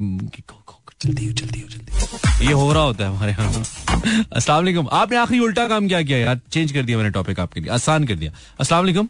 [1.03, 3.65] जल्दी हो जल्दी हो जल्दी। ये हो रहा होता है हमारे यहाँ।
[4.33, 6.41] अस्सलाम आपने आखिरी उल्टा काम क्या किया यार?
[6.53, 8.33] चेंज कर दिया मैंने टॉपिक आपके लिए। आसान कर दिया।
[8.73, 9.09] वालेकुम।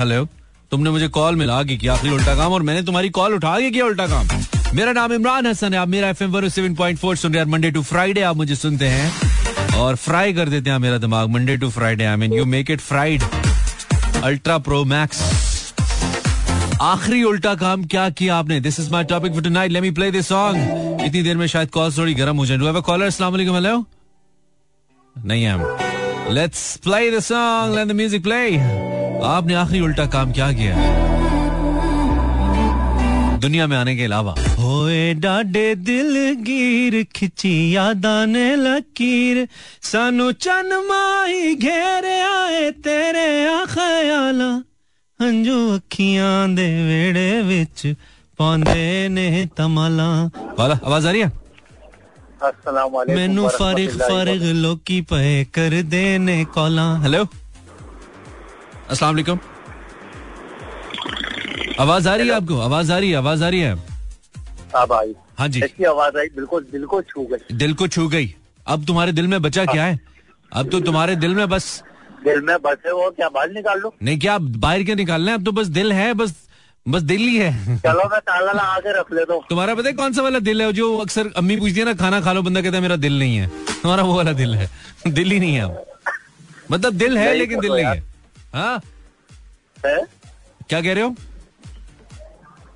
[0.00, 0.24] हेलो
[0.70, 3.70] तुमने मुझे कॉल मिला के किया आखिरी उल्टा काम, और मैंने तुम्हारी कॉल उठा के
[3.70, 4.28] किया उल्टा काम।
[4.74, 7.50] मेरा नाम इमरान हसन है। आप Mera F M seven point four सुन रहे हैं
[7.50, 11.56] मंडे टू फ्राइडे आप मुझे सुनते हैं और फ्राई कर देते हैं मेरा दिमाग। Monday
[11.56, 13.22] to Friday I mean you make it fried
[14.24, 15.20] ultra pro max
[16.82, 18.60] आखिरी उल्टा काम क्या किया आपने?
[18.60, 21.70] This is my topic for tonight let me play this song इतनी देर में शायद
[21.70, 23.84] कॉल थोड़ी गर्म हो जाए। डू हैव अ कॉलर अस्सलाम वालेकुम हेलो
[25.16, 28.56] नहीं है। Let's play the song let the music play
[29.28, 30.74] आपने आखिरी उल्टा काम क्या किया?
[33.38, 34.34] दुनिया में आने के अलावा।
[34.72, 39.36] ओए डाडे दिलगीर खिची यादा ने लकीर।
[39.82, 44.50] सानू चन माई घेरे आए तेरे आ ख्याला
[45.20, 47.86] हंजू अखिया दे वेड़े विच
[48.38, 50.08] पांदे ने तमला।
[50.58, 51.30] वाला आवाज़ आ रही है?
[53.16, 57.22] मेनू फारिग फारिग लोकी पे कर देने कॉला। हेलो?
[58.90, 59.38] अस्सलाम वालेकुम।
[61.80, 62.60] आवाज़ आ रही है आपको?
[62.60, 63.91] आवाज़ आ रही है आवाज़ आ रही है।
[64.76, 68.08] वबरकातुहू। हाँ हाँ जी। ऐसी आवाज़ आई बिल्कुल दिल को छू गई। दिल को छू
[68.08, 68.34] गई।
[68.66, 69.98] अब तुम्हारे दिल में बचा क्या है?
[70.52, 71.82] अब तो तुम्हारे दिल में बस।
[72.24, 75.38] दिल में बसे हो क्या बाल निकाल लो। नहीं क्या बाहर के निकालना है?
[75.38, 76.34] अब तो बस दिल है बस
[76.88, 79.94] बस दिल ही है। चलो मैं ताला लगा के रख ले दो तुम्हारा पता है
[79.94, 80.72] कौन सा वाला दिल है?
[80.72, 83.36] जो अक्सर अम्मी पूछती है ना खाना खा लो बंदा कहता है मेरा दिल नहीं
[83.36, 83.48] है।
[83.82, 84.68] तुम्हारा वो वाला दिल है।
[85.08, 85.84] दिल ही नहीं है अब।
[86.70, 88.00] मतलब दिल है लेकिन दिल नहीं
[88.54, 88.80] हाँ।
[89.86, 89.98] है?
[90.68, 91.14] क्या कह रहे हो?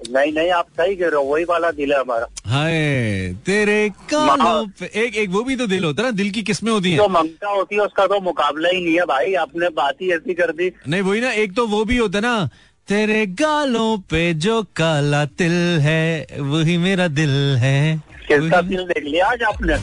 [0.09, 4.66] नहीं नहीं आप सही कह रहे हो वही वाला दिल है हमारा। हाय तेरे कानों
[4.81, 6.99] पे एक एक वो भी तो दिल होता है ना दिल की किस्में होती हैं।
[6.99, 10.35] जो ममता होती है उसका तो मुकाबला ही नहीं है भाई आपने बात ही ऐसी
[10.35, 12.49] कर दी। नहीं वही ना एक तो वो भी होता है ना
[12.88, 17.97] तेरे गालों पे जो काला तिल है वही मेरा दिल है।
[18.29, 19.75] किसका दिल देख लिया आज आपने?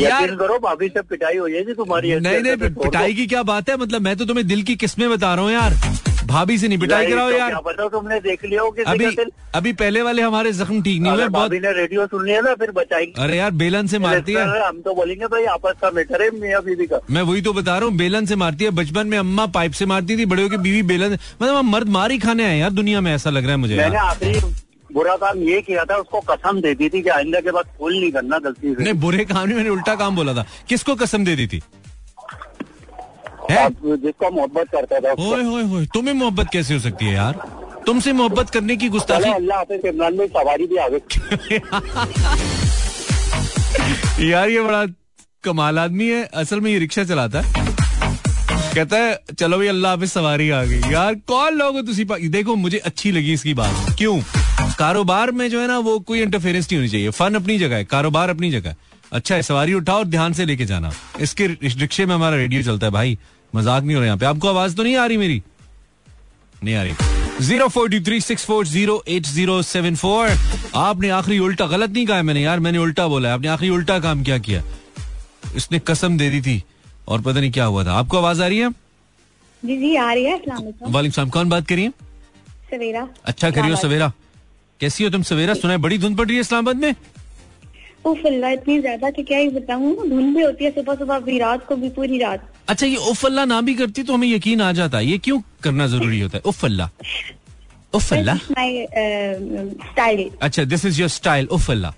[0.00, 3.76] यार करो भाभी से पिटाई हो जाएगी तुम्हारी नहीं नहीं। पिटाई की क्या बात है?
[3.76, 5.72] मतलब मैं तो तुम्हें दिल की किस्में बता रहा हूँ यार।
[6.32, 9.72] भाभी से नहीं पिटाई कराओ तो यार। पता तुमने देख लिया हो किसी अभी अभी
[9.74, 12.70] पहले वाले हमारे जख्म ठीक नहीं हुए बहुत भाभी ने रेडियो सुन लिया ना फिर
[12.72, 16.30] बचाएगी। अरे यार बेलन से मारती है। हम तो बोलेंगे भाई आपस का मैटर है
[16.38, 19.18] मियाँ बीवी का। मैं वही तो बता रहा हूँ बेलन से मारती है। बचपन में
[19.18, 22.44] अम्मा पाइप से मारती थी बड़े होके बीवी बेलन मतलब हम मर्द मार ही खाने
[22.44, 24.40] आए यार दुनिया में ऐसा लग रहा है मुझे मैंने आखिरी
[24.90, 27.92] बुरा काम ये किया था उसको कसम दे दी थी कि आइंदा के बाद फूल
[27.92, 31.24] नहीं करना गलती से। नहीं बुरे काम नहीं मैंने उल्टा काम बोला था। किसको कसम
[31.24, 31.62] दे दी थी?
[33.50, 37.34] जिसको मोहब्बत करता था। ओए होए होए तुम्हें मोहब्बत कैसे हो सकती है यार?
[37.86, 41.00] तुमसे मोहब्बत करने की गुस्ताखी अल्लाह हाफिज इमरान में सवारी भी आ गई।
[44.30, 44.86] यार ये बड़ा
[45.44, 47.46] कमाल आदमी है। असल में ये रिक्शा चलाता है।
[48.74, 52.54] कहता है चलो भाई अल्लाह पे सवारी आ गई। यार कौन लोग हो तुसी देखो
[52.56, 54.20] मुझे अच्छी लगी इसकी बात। क्यों?
[54.78, 57.84] कारोबार में जो है ना वो कोई इंटरफेरेंस नहीं होनी चाहिए। फन अपनी जगह है।
[57.84, 62.06] कारोबार अपनी जगह है। अच्छा है सवारी उठाओ और ध्यान से लेके जाना। इसके रिक्शे
[62.06, 63.18] में हमारा रेडियो चलता है भाई।
[63.52, 65.42] मज़ाक नहीं हो रहा यहाँ पे। आपको आवाज़ तो नहीं आ रही मेरी?
[66.64, 70.28] नहीं आ रही। Zero four two three six four zero eight zero seven four.
[70.76, 73.70] आपने आखिरी उल्टा गलत नहीं कहा है मैंने यार मैंने उल्टा बोला है। आपने आखिरी
[73.70, 74.62] उल्टा काम क्या किया?
[75.56, 76.62] इसने कसम दे दी थी
[77.08, 78.70] और पता नहीं क्या हुआ था। आपको आवाज़ आ रही है?
[79.62, 80.40] जी जी आ रही है
[80.84, 81.90] वालेकुम। कौन बात करिए?
[82.70, 84.12] सवेरा। अच्छा करियो सवेरा।
[84.80, 85.54] कैसी हो तुम सवेरा?
[85.54, 86.94] सुना है बड़ी धुंध पड़ रही है इस्लामाबाद में?
[88.04, 89.94] उफ अल्लाह इतनी ज़्यादा कि क्या ही बताऊँ?
[90.08, 93.24] धुंध भी होती है सुबह सुबह भी रात को भी पूरी रात। अच्छा ये उफ
[93.26, 96.36] अल्लाह ना भी करती तो हमें यकीन आ जाता। है ये क्यों करना ज़रूरी होता
[96.36, 96.42] है?
[96.46, 96.88] उफ अल्लाह।
[97.94, 98.86] उफ अल्लाह। माई
[99.88, 101.94] स्टाइल अच्छा दिस इज़ योर स्टाइल उफ अल्लाह।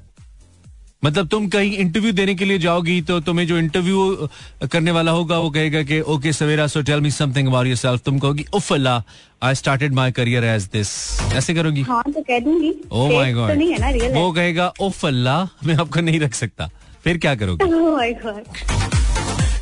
[1.05, 4.29] मतलब तुम कहीं इंटरव्यू देने के लिए जाओगी तो तुम्हें जो इंटरव्यू
[4.73, 8.19] करने वाला होगा वो कहेगा कि okay Savera so tell me something about yourself तुम
[8.19, 9.03] कहोगी उफ Allah
[9.47, 10.89] I started my career as this
[11.37, 11.83] ऐसे करोगी?
[11.83, 15.05] हाँ तो कह दूँगी। ओ माय गॉड तो नहीं है ना रियल वो कहेगा उफ
[15.07, 16.71] अल्लाह मैं आपको नहीं रख सकता.
[17.05, 17.65] फिर क्या करोगे?
[17.67, 18.45] गॉड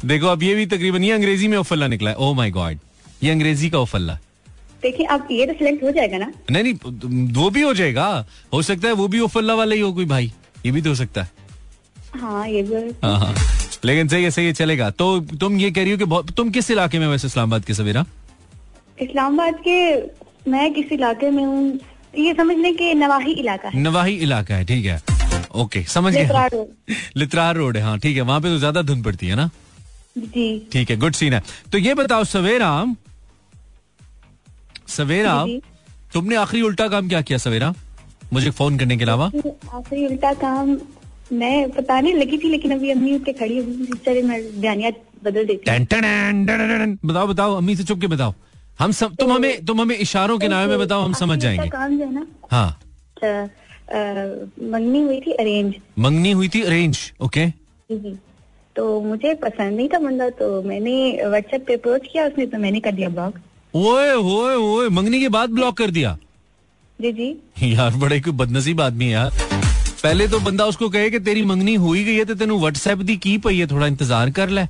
[0.09, 2.79] देखो अब ये भी तकरीबन ये अंग्रेज़ी में उफ अल्लाह निकला है। ओ माय गॉड
[3.23, 4.17] ये अंग्रेज़ी का उफ अल्लाह
[4.83, 8.07] देखिए अब ये तो सिलेक्ट हो जाएगा ना। नहीं नहीं वो भी हो जाएगा।
[8.55, 10.33] हो सकता है वो भी उफ अल्लाह वाला ही हो कोई भाई।
[10.66, 11.31] ये भी तो हो सकता है।
[12.20, 13.35] हाँ ये भी हाँ हाँ।
[13.85, 16.70] लेकिन सही है सही है चलेगा। तो तुम ये कह रही हो कि तुम किस
[16.70, 18.05] इलाके में वैसे इस्लामाबाद के सवेरा?
[18.98, 21.79] इस्लामाबाद के मैं किस इलाके में हूँ?
[22.18, 25.01] ये समझ लें कि नवाही इलाका है। नवाही इलाका है ठीक है।
[25.55, 26.48] ओके समझ गया।
[27.16, 29.48] लितरार रोड। है हाँ ठीक है। वहाँ पे तो ज़्यादा धुंध पड़ती है ना?
[30.18, 32.72] जी। ठीक है गुड सीन है। तो ये बताओ सवेरा
[34.88, 35.44] सवेरा।
[36.12, 37.72] तुमने आखिरी उल्टा काम क्या किया सवेरा?
[38.33, 39.27] मुझे फ़ोन करने के अलावा?
[39.75, 40.79] आखिरी उल्टा काम
[41.33, 43.62] मैं पता नहीं लगी थी लेकिन अभी अम्मी उठ के खड़ी
[44.07, 44.92] चले मैं
[45.25, 48.35] बदल देती। बताओ बताओ अम्मी से चुप के बताओ।
[48.79, 51.99] हम सब तुम हमें तुम हमें इशारों के नाम में बताओ हम समझ जाएँगे। काम
[51.99, 52.81] जो है ना हाँ।
[53.23, 53.45] अ, अ,
[54.62, 57.47] मंगनी हुई थी अरेंज। मंगनी हुई थी अरेंज ओके।
[58.77, 62.81] तो मुझे पसंद नहीं था बंदा तो मैंने व्हाट्सएप पे अप्रोच किया उसने तो मैंने
[62.81, 63.35] कर दिया ब्लॉक
[63.75, 66.18] ओए ओए ओए मंगनी के बाद ब्लॉक कर दिया।
[67.03, 69.31] जी जी। यार बड़े कोई बदनसीब आदमी है यार।
[70.03, 73.17] पहले तो बंदा उसको कहे कि तेरी मंगनी हुई गई है तो तेन व्हाट्सएप दी
[73.17, 73.67] की पई है?
[73.67, 74.62] थोड़ा इंतज़ार कर ले।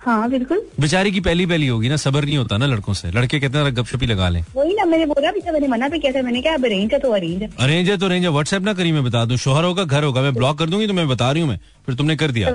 [0.00, 3.40] हाँ बिल्कुल। बेचारी की पहली पहली होगी ना सबर नहीं होता ना लड़कों से। लड़के
[3.40, 6.22] कहते हैं गपशपी लगा लें। वही ना मैंने बोला भी मैंने मना भी किया था
[6.22, 8.92] मैंने क्या अरेंज है तो अरेंज है। अरेंज है तो अरेंज है। व्हाट्सएप ना करी
[8.92, 11.42] मैं बता दूँ। शोहर होगा घर होगा मैं ब्लॉक कर दूँगी तो मैं बता रही
[11.42, 12.54] हूँ मैं। फिर तुमने कर दिया।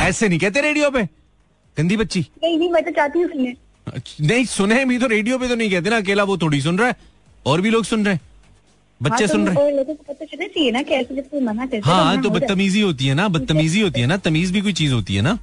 [0.00, 1.02] ऐसे नहीं कहते रेडियो पे।
[1.76, 3.28] गंदी बच्ची। नहीं नहीं मैं तो चाहती हूँ
[4.20, 6.88] नहीं सुने भी तो रेडियो पे तो नहीं कहते ना अकेला वो थोड़ी सुन रहा
[6.88, 6.96] है
[7.46, 8.20] और भी लोग सुन रहे हैं।
[9.00, 11.66] बच्चे हाँ, तो सुन रहे हैं। लोगों को पता चलना चाहिए ना कि जब मना
[11.66, 14.92] करते हाँ तो बदतमीजी होती है ना बदतमीजी होती है। ना तमीज भी कोई चीज़
[14.92, 15.38] होती है ना।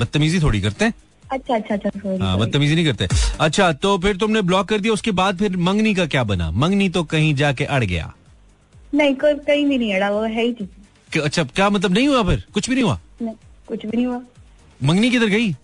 [0.00, 0.94] बदतमीजी थोड़ी करते हैं।
[1.32, 1.90] अच्छा अच्छा अच्छा
[2.24, 3.08] हाँ बदतमीजी नहीं करते।
[3.40, 6.50] अच्छा तो फिर तुमने ब्लॉक कर दिया उसके बाद फिर मंगनी का क्या बना?
[6.50, 8.12] मंगनी तो कहीं जाके अड़ गया।
[8.94, 12.44] नहीं कोई कहीं भी नहीं अड़ा वो है ही अच्छा क्या मतलब नहीं हुआ फिर?
[12.54, 12.98] कुछ भी नहीं हुआ?
[13.22, 13.34] नहीं,
[13.68, 14.20] कुछ भी नहीं हुआ।
[14.80, 15.54] मंगनी किधर गई?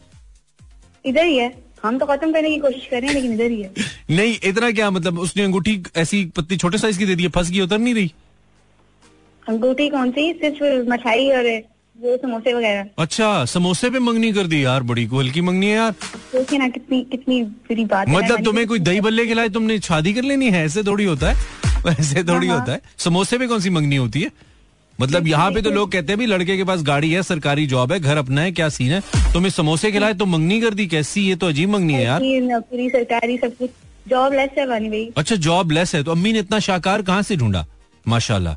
[1.04, 1.48] इधर ही है।
[1.84, 3.72] हम तो खत्म करने की कोशिश कर रहे हैं लेकिन इधर ही है।
[4.10, 5.18] नहीं इतना क्या मतलब?
[5.18, 8.12] उसने अंगूठी ऐसी पत्ती छोटे साइज़ की दे दी है, फंस गई उतर नहीं रही?
[9.48, 10.32] अंगूठी कौन सी?
[10.32, 11.62] सिर्फ़ मिठाई और
[12.00, 15.76] वो समोसे वगैरह। अच्छा समोसे पे मंगनी कर दी यार बड़ी को हल्की मंगनी है
[15.76, 15.94] यार।
[16.34, 20.50] ना कितनी कितनी बुरी बात मतलब तुम्हें कोई दही बल्ले खिलाए तुमने शादी कर लेनी
[20.50, 20.64] है?
[20.64, 21.36] ऐसे थोड़ी होता है।
[22.00, 24.30] ऐसे थोड़ी हाँ, होता है। समोसे पे कौन सी मंगनी होती है?
[25.02, 27.92] मतलब यहाँ पे तो लोग कहते हैं भी लड़के के पास गाड़ी है सरकारी जॉब
[27.92, 29.00] है घर अपना है क्या सीन है?
[29.32, 31.20] तुम्हें समोसे खिलाए तो मंगनी कर दी कैसी?
[31.20, 33.70] ये तो अजीब मंगनी है यार। नौकरी सरकारी सब कुछ।
[34.08, 37.22] जॉब लेस है वानी भाई। अच्छा जॉब लेस है। तो अम्मी ने इतना शाकार कहाँ
[37.22, 37.64] से ढूंढा?
[38.06, 38.56] माशाल्लाह।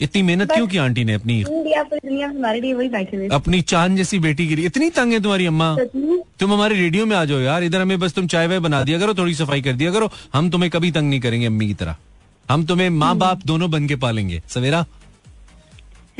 [0.00, 1.38] इतनी मेहनत क्यों की आंटी ने अपनी?
[1.40, 5.20] इंडिया दुनिया हमारे लिए वही बैठे हुए। अपनी चाँद जैसी बेटी की इतनी तंग है
[5.20, 5.76] तुम्हारी अम्मा।
[6.40, 8.98] तुम हमारे रेडियो में आ जाओ यार। इधर हमें बस तुम चाय वाय बना दिया
[8.98, 11.96] करो थोड़ी सफ़ाई कर दिया करो। हम तुम्हें कभी तंग नहीं करेंगे अम्मी की तरह।
[12.48, 14.84] हम तुम्हें माँ बाप दोनों बन के पालेंगे। सवेरा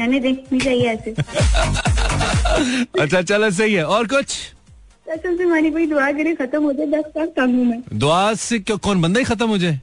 [0.03, 1.11] रहने देखनी चाहिए ऐसे
[3.01, 4.35] अच्छा चलो सही है। और कुछ?
[5.09, 8.35] कसम से हमारी कोई दुआ करे खत्म हो जाए दस साल तंग हूँ मैं। दुआ
[8.35, 9.81] से क्यों कौन बंदा ही खत्म हो जाए?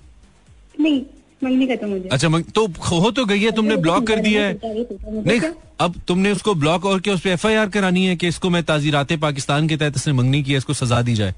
[0.79, 1.01] नहीं
[1.43, 2.65] महीने खत्म हो जाए। अच्छा मग- तो
[3.01, 5.39] हो तो गई है तुमने ब्लॉक कर दिया है। नहीं
[5.79, 8.49] अब तुमने उसको ब्लॉक और क्या उस पर एफ़ आई आर करानी है कि इसको
[8.49, 11.33] मैं ताजीराते पाकिस्तान के तहत इसने मंगनी की है इसको सजा दी जाए।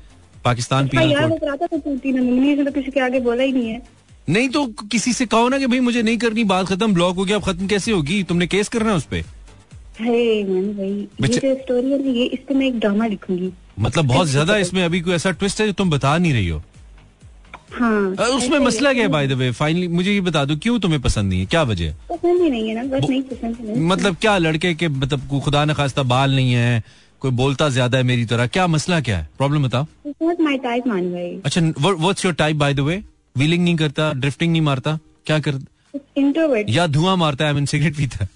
[0.45, 4.00] पाकिस्तान कराता तो मंगनी तो किसी के आगे बोला ही नहीं है।
[4.31, 7.25] नहीं तो किसी से कहो ना कि भाई मुझे नहीं करनी बात खत्म ब्लॉक हो
[7.25, 8.21] गया अब खत्म कैसे होगी?
[8.23, 9.23] तुमने केस करना है उस पे?
[9.99, 10.91] है भाई
[11.21, 15.01] ये स्टोरी है ये इस पे मैं एक ड्रामा लिखूँगी। मतलब बहुत ज़्यादा इसमें अभी
[15.01, 16.61] कोई ऐसा ट्विस्ट है जो तुम बता नहीं रही हो?
[17.73, 21.01] हाँ उसमें मसला क्या है बाय द वे फाइनली मुझे ये बता दो क्यों तुम्हें
[21.01, 21.45] पसंद नहीं है?
[21.45, 24.87] क्या वजह पसंद ही नहीं है ना बस नहीं पसंद नहीं मतलब क्या लड़के के
[24.87, 26.83] मतलब खुदा न खास्ता बाल नहीं है
[27.21, 28.47] कोई बोलता ज़्यादा है मेरी तरह?
[28.47, 29.29] क्या मसला क्या है?
[29.37, 29.85] प्रॉब्लम बताओ।
[31.45, 33.01] अच्छा what's your type by the way
[33.35, 35.59] wheeling नहीं करता ड्रिफ्टिंग नहीं मारता क्या कर
[36.17, 38.29] इंट्रोवर्ट या धुआँ मारता है सिगरेट पीता है।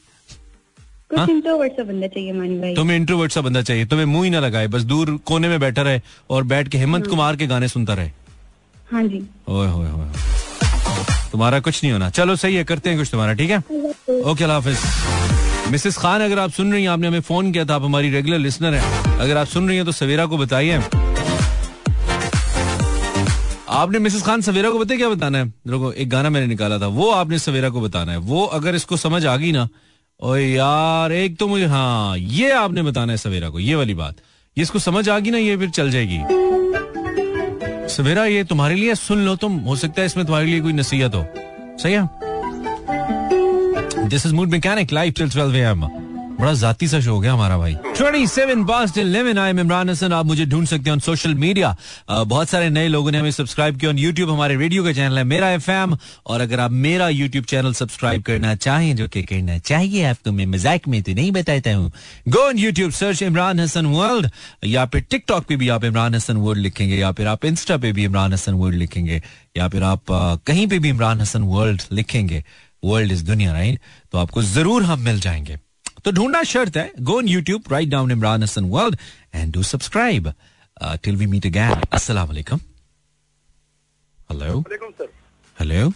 [1.18, 1.26] हाँ?
[1.26, 4.30] कुछ इंट्रोवर्ट सा बंदा चाहिए मानी भाई। तुम्हें इंट्रोवर्ट सा बंदा चाहिए तुम्हें मुँह ही
[4.30, 7.68] ना लगाए बस दूर कोने में बैठा रहे और बैठ के हेमंत कुमार के गाने
[7.68, 8.12] सुनता रहे।
[8.92, 10.10] हाँ जी। ओए होए होए
[11.32, 13.58] तुम्हारा कुछ नहीं होना। चलो सही है करते हैं कुछ तुम्हारा ठीक है?
[14.32, 14.78] ओके हाफिज।
[15.72, 18.38] मिसेस खान अगर आप सुन रही हैं आपने हमें फ़ोन किया था आप हमारी रेगुलर
[18.38, 20.80] लिसनर हैं। अगर आप सुन रही हैं तो सवेरा को बताइए।
[23.76, 25.46] आपने मिसेस खान सवेरा को बताया क्या बताना है?
[25.46, 28.98] देखो एक गाना मैंने निकाला था, वो आपने सवेरा को बताना है। वो अगर इसको
[28.98, 29.68] समझ आ गई ना,
[30.24, 34.16] ओए यार, एक तो मुझे हाँ ये आपने बताना है सवेरा को, ये वाली बात।
[34.58, 36.20] ये इसको समझ आ गई ना, ये फिर चल जाएगी।
[37.96, 41.16] सवेरा, ये तुम्हारे लिए सुन लो तुम, हो सकता है इसमें तुम्हारे लिए कोई नसीहत
[41.16, 41.26] हो।
[41.84, 42.10] सही है?
[44.10, 46.05] This is mood mechanic live till 12 AM
[46.40, 50.14] बड़ा जाती सा शो हो गया हमारा भाई। 27 past 11 I am Imran Hasan
[50.14, 51.76] आप मुझे ढूंढ सकते हैं सोशल मीडिया
[52.10, 55.24] बहुत सारे नए लोगों ने हमें सब्सक्राइब किया। ऑन यूट्यूब हमारे रेडियो का चैनल है
[55.24, 55.96] मेरा एफएम
[56.28, 60.46] और अगर आप मेरा यूट्यूब चैनल सब्सक्राइब करना चाहें, जो कि करना चाहिए आपको मैं
[60.48, 61.92] मज़ाक में तो नहीं बताता हूँ।
[62.28, 64.30] Go on YouTube search Imran Hasan world
[64.66, 67.92] या फिर टिकटॉक पे भी आप इमरान हसन वर्ल्ड लिखेंगे, या फिर आप इंस्टा पे
[67.92, 69.22] भी इमरान हसन वर्ल्ड लिखेंगे,
[69.58, 70.12] या फिर आप
[70.48, 72.44] कहीं पे भी इमरान हसन वर्ल्ड लिखेंगे।
[72.84, 73.80] वर्ल्ड इज़ दुनिया राइट
[74.12, 75.58] तो आपको ज़रूर हम मिल जाएँगे।
[76.06, 78.98] तो ढूंढना शर्त है। Go on YouTube write down Imran Hasan world
[79.36, 80.34] and do subscribe
[81.04, 82.60] till we meet again अस्सलाम वालेकुम
[84.32, 84.64] हेलो
[85.58, 85.92] हेलो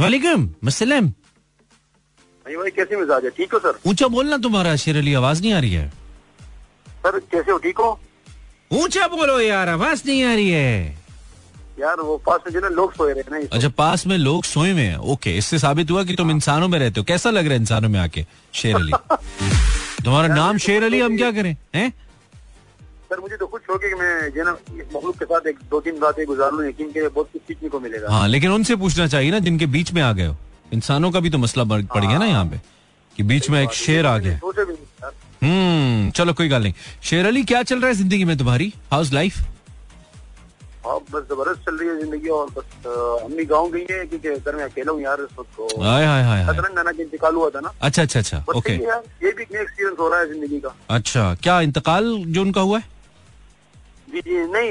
[0.00, 1.08] वालेकुम मसलम
[2.46, 3.30] भाई भाई कैसे मिजाज है?
[3.30, 5.88] ठीक हो सर ऊँचा बोलना तुम्हारा शेर अली आवाज़ नहीं आ रही है।
[6.88, 7.58] सर कैसे हो?
[7.58, 8.00] ठीक हो?
[8.72, 10.99] ऊँचा बोलो यार आवाज़ नहीं आ रही है।
[11.80, 14.70] यार वो पास में जो ना लोग सोए रहे हैं अच्छा पास में लोग सोए
[14.72, 14.96] हुए हैं?
[15.14, 17.88] ओके इससे साबित हुआ कि तुम इंसानों में रहते हो। कैसा लग रहा है इंसानों
[17.88, 18.92] में आके शेर अली?
[20.04, 21.88] तुम्हारा नाम शेर अली हम क्या करें हैं?
[23.10, 25.58] सर मुझे तो खुश हो गया कि मैं जो ना इस मखलूक के साथ एक
[25.70, 28.76] दो तीन रातें गुजार लूँ यकीन के बहुत कुछ सीखने को मिलेगा। हाँ लेकिन उनसे
[28.82, 30.36] पूछना चाहिए ना जिनके बीच में आ गए हो।
[30.72, 32.60] इंसानों का भी तो मसला पड़ गया ना यहाँ पे
[33.16, 34.40] कि बीच में एक शेर आ गया।
[35.42, 38.72] हम्म चलो कोई गल नहीं। शेर अली क्या चल रहा है ज़िंदगी में तुम्हारी?
[38.90, 39.38] हाउस लाइफ
[40.86, 42.86] हाँ बस ज़बरदस्त चल रही है ज़िंदगी और बस
[43.24, 46.92] अम्मी गाँव गई है क्योंकि घर में अकेला हूँ यार इस वक्त तो अचानक नाना
[46.92, 50.28] का इंतकाल हुआ था ना। अच्छा अच्छा अच्छा ओके ये भी एक्सपीरियंस हो रहा है
[50.32, 52.84] ज़िंदगी का। अच्छा क्या इंतकाल जो उनका हुआ है?
[54.12, 54.70] जी जी नहीं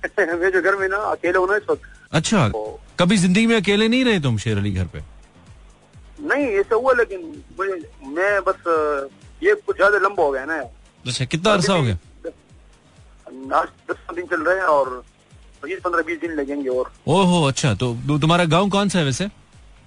[0.40, 1.82] मैं जो घर में ना अकेले हूँ ना इस वक्त
[2.12, 5.02] अच्छा तो- कभी ज़िंदगी में अकेले नहीं रहे तुम शेर अली घर पे?
[6.30, 7.20] नहीं ऐसा हुआ लेकिन
[8.16, 8.62] मैं बस
[9.42, 10.56] ये कुछ ज़्यादा लंबा हो गया ना।
[11.04, 11.98] अच्छा कितना अरसा हो गया?
[13.58, 15.02] आज दस दिन चल रहे हैं और
[15.62, 19.28] पच्चीस पंद्रह बीस दिन लगेंगे और। ओहो अच्छा तो तुम्हारा गाँव कौन सा है वैसे?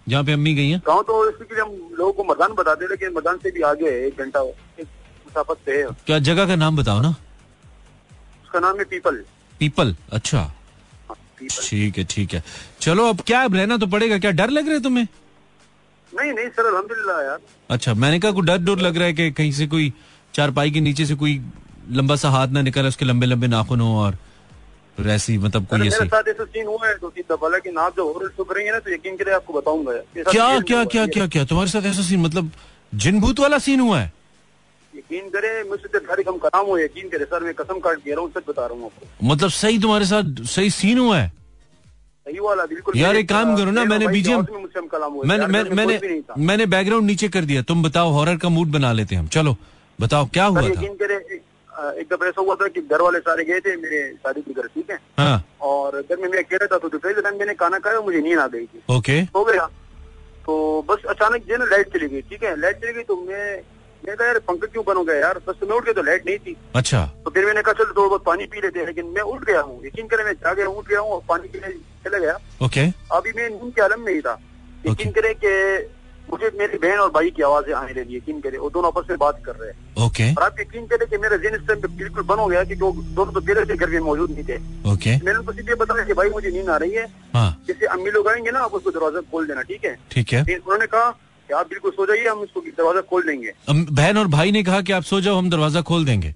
[0.10, 0.82] जहाँ पे अम्मी गई हैं?
[0.88, 3.90] गाँव तो इसके लिए हम लोगों को मरदान बताते हैं लेकिन मरदान से भी आगे
[3.90, 7.10] है एक घंटा मुसाफत पे है। क्या जगह का नाम बताओ ना।
[8.44, 9.24] उसका नाम है पीपल।
[9.60, 12.44] पीपल अच्छा। हाँ, ठीक है ठीक है।
[12.82, 15.08] चलो अब क्या अब रहना तो पड़ेगा क्या डर लग रहा है तुम्हें?
[16.14, 19.32] नहीं नहीं सर अलहमदुल्ला यार। अच्छा मैंने कहा कोई डर डर लग रहा है कि
[19.32, 19.92] कहीं से कोई
[20.34, 21.42] चारपाई के नीचे से कोई
[21.92, 24.18] लंबा सा हाथ ना निकले उसके लंबे लंबे नाखून हो और
[25.00, 28.12] ऐसी मतलब कोई ऐसी। साथ ऐसा सीन हुआ है दो तीन दफ़ा लेकिन आप जो
[28.14, 31.46] हॉरर शो करेंगे ना तो यकीन करें आपको बताऊँगा क्या क्या क्या क्या क्या?
[31.46, 32.52] तुम्हारे साथ ऐसा सीन मतलब
[32.96, 34.12] जिन भूत वाला सीन हुआ है?
[34.94, 38.30] यकीन करें मुझसे तो हम कराम हो यकीन करें सर मैं कसम काट रहा हूँ
[38.32, 41.32] सच बता रहा हूँ आपको। मतलब सही तुम्हारे साथ सही सीन हुआ है?
[42.26, 44.80] सही वाला बिल्कुल यार एक काम करो ना मैंने भाई के बीजीएम हाउस में मुझसे
[44.80, 48.68] हम कलाम हुए मैंने मैंने। मैंने बैकग्राउंड नीचे कर दिया तुम बताओ हॉरर का मूड
[48.72, 49.56] बना लेते हैं हम। चलो
[50.00, 50.68] बताओ क्या हुआ था?
[51.80, 54.68] एक- दफ़ा ऐसा हुआ था कि घर वाले सारे गए थे मेरे शादी के घर
[54.68, 55.00] ठीक है?
[55.18, 58.20] हाँ। और घर में मैं अकेला था तो दोपहर के टाइम मैंने खाना खाया मुझे
[58.20, 59.66] नींद आ गई थी। ओके। हो गया।
[60.46, 62.60] तो बस अचानक जो ना लाइट चली गई ठीक है?
[62.60, 63.62] लाइट चली गई तो मैं
[64.08, 65.42] मैं कहा यार पंखा क्यों बन हो गया यार?
[65.48, 67.86] बस तो मैं उठ गया तो लाइट नहीं थी। अच्छा। तो फिर मैंने कहा चलो
[67.86, 70.64] थोड़ा बहुत पानी पी लेते हैं। लेकिन मैं उठ गया हूँ यकीन करें मैं जागे
[70.64, 72.80] उठ गया हूँ और पानी पीने चला गया। ओके।
[73.16, 74.40] अभी मैं नींद के आलम में ही था।
[74.88, 75.50] यकीन करें कि
[76.30, 79.18] मुझे मेरी बहन और भाई की आवाज़ें आने लगी यकीन करें। वो दोनों आपस में
[79.20, 82.24] बात कर रहे हैं। ओके और आप यकीन करें कि मेरा जेन इस टाइम बिल्कुल
[82.24, 84.58] बंद हो गया कि दोनों तो पहले से घर में मौजूद नहीं थे।
[84.92, 88.12] ओके मैंने उनको सीधे बताया कि भाई मुझे नींद आ रही है। हाँ। जैसे अम्मी
[88.12, 89.98] लोग आएँगे ना आप उसको दरवाज़ा खोल देना ठीक है?
[90.12, 91.10] ठीक है। फिर उन्होंने कहा
[91.50, 94.82] कि आप बिल्कुल सो जाइए हम उसको दरवाज़ा खोल देंगे। बहन और भाई ने कहा
[94.82, 96.34] कि आप सो जाओ हम दरवाज़ा खोल देंगे।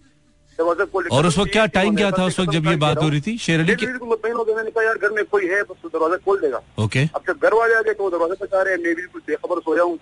[0.59, 3.21] और उस वक्त क्या तो टाइम क्या था उस वक्त जब ये बात हो रही
[3.21, 3.37] थी?
[3.39, 6.61] शेर अली गया मैंने कहा यार घर में कोई है बस तो दरवाज़ा खोल देगा।
[6.83, 9.21] ओके अब जब घर वाले आ गए तो वो दरवाज़ा बचा रहे हैं मैं बिल्कुल
[9.27, 9.97] बेखबर सोया हूँ।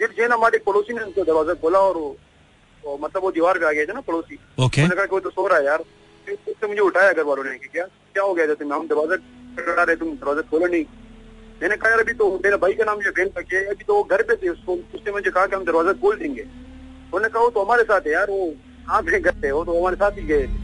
[0.00, 1.96] फिर जो है ना हमारे पड़ोसी ने उनको दरवाज़ा खोला और
[3.00, 5.46] मतलब वो दीवार पे आ गए थे ना पड़ोसी। उन्होंने कहा कि वो तो सो
[5.46, 5.84] रहा है यार।
[6.26, 8.46] फिर उससे मुझे उठाया घर वालों ने कि क्या क्या हो गया?
[8.46, 9.16] जैसे हम दरवाज़ा
[9.64, 10.84] खड़ा रहे तुम दरवाज़ा खोला नहीं।
[11.62, 13.94] मैंने कहा यार अभी तो मेरा भाई का नाम जो बहन का है अभी तो
[13.94, 17.42] वो घर पे थे उसको उसने मुझे कहा कि हम दरवाज़ा खोल देंगे। उन्होंने कहा
[17.42, 18.46] वो तो हमारे साथ है यार वो
[18.90, 20.62] आप घर थे वो तो हमारे साथ ही गए थे।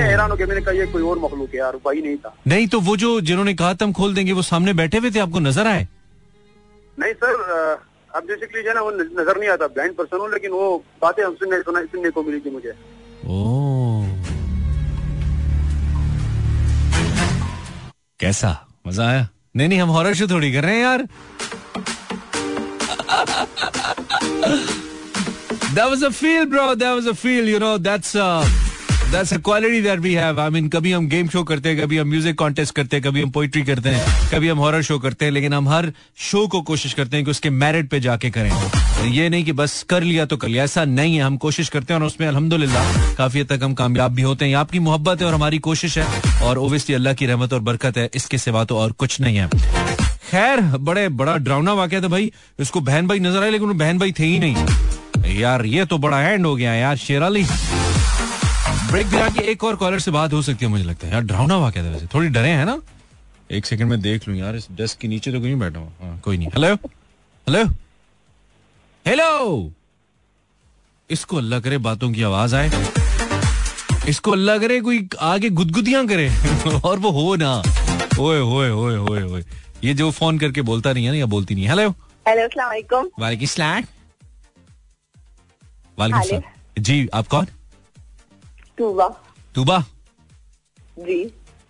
[0.00, 2.66] हैरान हो गया मैंने कहा ये कोई और मखलूक है यार भाई नहीं था। नहीं
[2.66, 5.40] तो वो जो जिन्होंने कहा था हम खोल देंगे वो सामने बैठे हुए थे आपको
[5.40, 5.88] नज़र आए?
[7.00, 7.34] नहीं सर
[8.14, 11.24] अब बेसिकली जो है ना वो नज़र नहीं आता ब्लाइंड पर्सन हूँ लेकिन वो बातें
[11.24, 12.72] हम सुनने सुना- सुनने को मिली थी मुझे।
[18.20, 18.68] कैसा?
[18.86, 19.28] मज़ा आया?
[19.56, 21.06] नहीं नहीं हम हॉरर शो थोड़ी कर रहे हैं यार।
[25.74, 26.74] that was a feel bro.
[26.74, 27.78] That was a feel you know.
[27.78, 28.46] That's uh,
[29.12, 30.38] that's a quality that we have.
[30.38, 33.22] I mean कभी हम गेम शो करते हैं कभी हम म्यूज़िक कॉन्टेस्ट करते हैं कभी
[33.22, 35.92] हम पोइट्री करते हैं कभी हम हॉरर शो करते हैं लेकिन हम हर
[36.30, 38.50] शो को कोशिश करते हैं कि उसके मेरिट पे जाके करें।
[39.12, 41.94] ये नहीं कि बस कर लिया तो कर लिया। ऐसा नहीं है। हम कोशिश करते
[41.94, 45.26] हैं और उसमें अल्हम्दुलिल्लाह काफ़ी हद तक हम कामयाब भी होते हैं। आपकी मोहब्बत है
[45.26, 46.06] और हमारी कोशिश है
[46.42, 49.48] और ओबियसली अल्लाह की रहमत और बरकत है। इसके सिवा तो और कुछ नहीं है।
[50.30, 54.12] खैर बड़े बड़ा ड्राउना वाक्य था भाई। इसको बहन भाई नज़र आए लेकिन बहन भाई
[54.18, 54.56] थे ही नहीं।
[55.26, 57.44] यार ये तो बड़ा एंड हो गया यार शेर अली।
[58.90, 61.22] ब्रेक दिला के एक और कॉलर से बात हो सकती है मुझे लगता है। यार
[61.22, 62.78] ड्राउना वाक्य था वैसे। थोड़ी डरे हैं ना?
[63.52, 66.18] एक सेकंड में देख लूँ यार इस डेस्क के नीचे तो कहीं बैठा हूँ। हाँ,
[66.24, 67.64] कोई नहीं। हेलो हेलो
[69.06, 69.72] हेलो
[71.10, 72.70] इसको अल्लाह करे बातों की आवाज़ आए।
[74.08, 76.28] इसको अल्लाह करे कोई आगे गुदगुदियाँ करे।
[76.84, 77.52] और वो हो ना।
[78.20, 79.42] ओए ओए ओए ओए ओए।
[79.84, 81.90] ये जो फ़ोन करके बोलता नहीं है ना या बोलती नहीं है। हेलो
[82.28, 83.82] हेलो अस्सलाम वालेकुम। वालेकुम सलाम।
[85.98, 86.42] सलाम
[86.78, 87.46] जी आप कौन?
[88.78, 89.08] तूबा।
[89.54, 89.78] तुबा?
[90.98, 91.24] जी।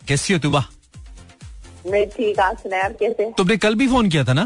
[0.09, 0.65] कैसी हो तुबा?
[1.87, 4.45] मैं ठीक आप सुनाए आप कैसे तुमने कल भी फ़ोन किया था ना?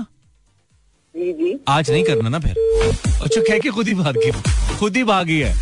[1.14, 2.59] जी जी। आज नहीं करना ना फिर।
[3.22, 5.53] अच्छा कह के खुद ही भाग गई खुद ही भागी है।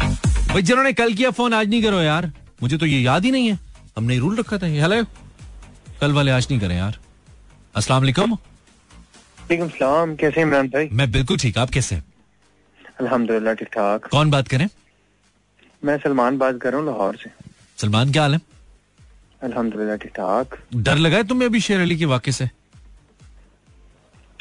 [0.48, 3.50] भाई जिन्होंने कल किया फ़ोन आज नहीं करो यार। मुझे तो ये याद ही नहीं
[3.50, 3.58] है।
[3.96, 5.04] हमने रूल रखा था हेलो।
[6.00, 6.98] कल वाले आज नहीं करें यार।
[7.76, 10.88] अस्सलाम वालेकुम। वालेकुम सलाम। कैसे हैं इमरान भाई?
[10.92, 12.04] मैं बिल्कुल ठीक। आप कैसे हैं?
[13.00, 14.68] अल्हम्दुलिल्लाह ठीक ठाक। कौन बात करें?
[15.84, 17.30] मैं सलमान बात कर रहा हूँ लाहौर से।
[17.80, 18.40] सलमान क्या हाल है?
[19.48, 20.56] अल्हम्दुलिल्लाह ठीक ठाक।
[20.88, 22.48] डर लगा है तुम्हें अभी शेर अली के वाक्य से?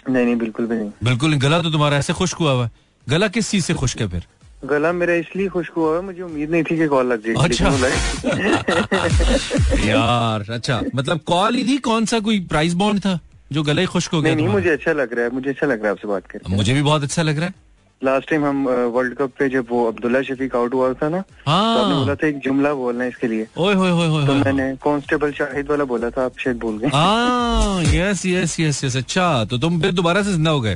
[0.10, 2.70] नहीं नहीं बिल्कुल भी नहीं। बिल्कुल नहीं गला तो तुम्हारा ऐसे खुश्क हुआ हुआ
[3.08, 4.24] गला किस चीज़ से खुश्क है फिर?
[4.66, 7.70] गला मेरा इसलिए खुश्क हुआ मुझे उम्मीद नहीं थी कि कॉल लग जाएगी अच्छा।
[9.88, 13.20] यार अच्छा मतलब कॉल ही थी कौन सा कोई प्राइस बॉन्ड था
[13.51, 15.68] जो गला ही खुश्क हो गया नहीं नहीं मुझे अच्छा लग रहा है मुझे अच्छा
[15.68, 17.53] लग रहा है आपसे बात करके। मुझे भी बहुत अच्छा लग रहा है।
[18.02, 21.76] लास्ट टाइम हम वर्ल्ड कप पे जब वो अब्दुल्ला शफीक आउट हुआ था ना हाँ।
[21.76, 24.34] तो आपने बोला था एक जुमला बोलना है इसके लिए। ओए होए होए होए तो।
[24.34, 28.98] मैंने कांस्टेबल शाहिद वाला बोला था आप शायद भूल गए। हाँ यस यस यस यस
[28.98, 30.76] अच्छा तो तुम फिर दोबारा से ज़िंदा हो गए।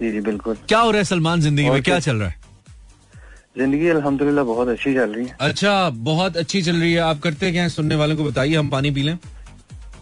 [0.00, 1.82] जी जी बिल्कुल। क्या हो रहा है सलमान ज़िंदगी में?
[1.82, 1.98] क्या?
[2.00, 2.38] चल रहा है?
[3.58, 7.50] ज़िंदगी अल्हम्दुलिल्लाह बहुत अच्छी चल रही है। अच्छा बहुत अच्छी चल रही है। आप करते
[7.52, 7.68] क्या हैं?
[7.68, 9.18] सुनने वालों को बताइए हम पानी पी लें।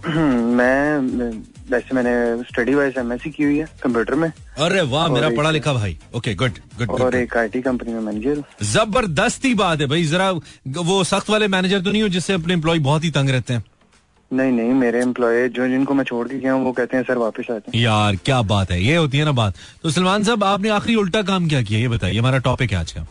[0.59, 1.35] मैं-
[1.71, 5.73] वैसे मैंने स्टडी वाइज एमएससी की हुई है कंप्यूटर में। अरे वाह मेरा पढ़ा लिखा
[5.73, 10.05] भाई। ओके गुड गुड और एक आईटी कंपनी में मैनेजर हूँ। ज़बरदस्ती बात है भाई
[10.07, 10.31] जरा
[10.83, 13.65] वो सख्त वाले मैनेजर तो नहीं हो जिससे अपने एम्प्लॉय बहुत ही तंग रहते हैं?
[14.31, 17.19] नहीं नहीं मेरे एम्प्लॉय जो जिनको मैं छोड़ के गया हूँ वो कहते हैं सर
[17.19, 20.45] वापस आते हैं। यार क्या बात है ये होती है ना बात। तो सलमान साहब
[20.45, 21.79] आपने आखिरी उल्टा काम क्या किया?
[21.81, 23.07] ये बताइए हमारा टॉपिक है आज का।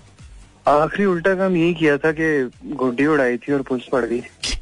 [0.67, 2.27] आखिरी उल्टा काम यही किया था कि
[2.75, 4.19] गुड्डी उड़ाई थी और पुलिस पड़ गई।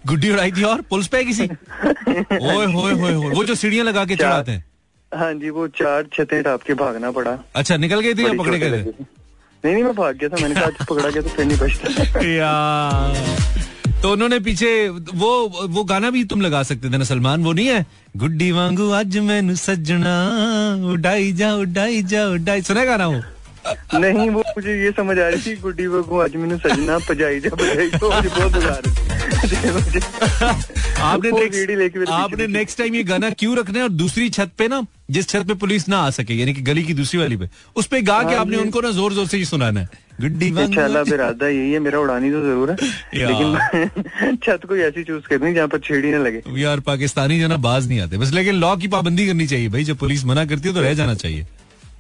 [0.08, 1.44] गुड्डी उड़ाई थी और पुलिस पे किसी?
[1.44, 4.64] ओए होए होए होए। वो जो सीढ़ियाँ लगा के चढ़ाते हैं।
[5.12, 8.60] हाँ जी वो चार छतें टाप के भागना पड़ा। अच्छा निकल गए थे या पकड़े
[8.60, 11.58] गए नहीं नहीं मैं भाग गया था। मैंने कहा "आज पकड़ा गया तो फिर नहीं
[11.58, 15.30] बचता। यार तो उन्होंने पीछे वो
[15.76, 17.44] वो गाना भी तुम लगा सकते थे ना सलमान?
[17.44, 17.86] वो नहीं है
[18.18, 20.16] गुड्डी वांगू आज मैनू सजना
[20.92, 23.22] उड़ाई जा उड़ाई जा उड़ाई। सुना गाना वो?
[23.96, 27.50] नहीं वो मुझे ये समझ आ रही थी गुड्डी बगू आज मैंने सजना पजाई जा
[27.56, 28.94] बजाई तो मुझे बहुत मज़ा आ रही
[31.02, 31.32] आपने
[32.14, 35.46] आपने नेक्स्ट टाइम ये गाना क्यों रखना है और दूसरी छत पे ना जिस छत
[35.48, 38.22] पे पुलिस ना आ सके यानी कि गली की दूसरी वाली पे उस पे गा
[38.22, 39.90] के हाँ, आपने उनको ना ज़ोर ज़ोर से ही सुनाना है।
[40.22, 42.78] गुड्डी फिर इरादा यही है मेरा उड़ानी तो ज़रूर है।
[43.28, 47.58] लेकिन छत कोई ऐसी चूज़ करनी जहाँ पर छेड़ी न लगे। यार पाकिस्तानी जो ना
[47.68, 50.70] बाज नहीं आते। बस लेकिन लॉ की पाबंदी करनी चाहिए भाई जब पुलिस मना करती
[50.70, 51.46] है तो रह जाना चाहिए।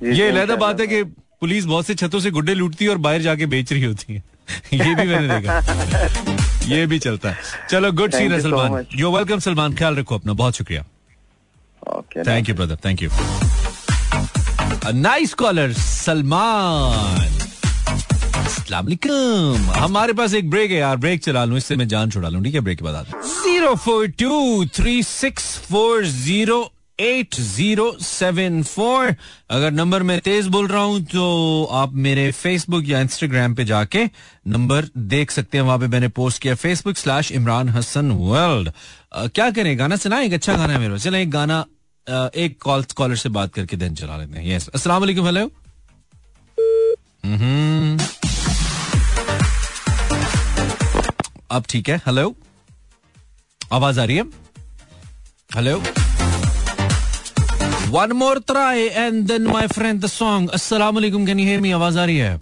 [0.03, 1.03] ये जी, अलहदा बात है। कि
[1.41, 4.23] पुलिस बहुत से छतों से गुड्डे लूटती है और बाहर जाके बेच रही होती है।
[4.73, 5.59] ये भी मैंने देखा।
[6.75, 7.37] ये भी चलता है।
[7.69, 8.85] चलो गुड सीन है सलमान.
[8.95, 10.83] You welcome Salman. ख्याल रखो अपना। बहुत शुक्रिया।
[12.17, 13.09] Thank you brother thank you
[14.93, 17.31] nice caller Salman.
[19.75, 22.53] हमारे पास एक ब्रेक है यार। ब्रेक चला लूँ इससे मैं जान छुड़ा लूँ। ठीक
[22.53, 26.61] है ब्रेक के बाद zero four two three six four zero
[26.99, 29.15] eight zero seven four
[29.51, 31.23] अगर नंबर मैं तेज बोल रहा हूँ तो
[31.79, 34.03] आप मेरे फेसबुक या इंस्टाग्राम पे जाके
[34.47, 38.71] नंबर देख सकते हैं। वहाँ पे मैंने पोस्ट किया Facebook slash Imran Hasan world
[39.15, 39.77] क्या करें?
[39.79, 41.59] गाना सुना एक अच्छा गाना है मेरे चले एक गाना
[42.07, 45.45] अ, एक कॉल कॉलर से बात करके दिन चला लेते हैं। यस अस्सलाम वालेकुम हेलो
[47.25, 47.97] हम्म।
[51.51, 52.35] अब ठीक है हेलो
[53.73, 54.23] आवाज़ आ रही है?
[55.55, 55.81] Hello
[57.89, 61.71] one more try and then my friend the song अस्सलाम वालेकुम कैन यू हियर मी
[61.71, 62.41] आवाज़ आ रही है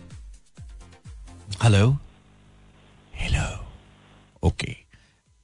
[1.64, 1.98] हेलो
[3.14, 4.76] हेलो ओके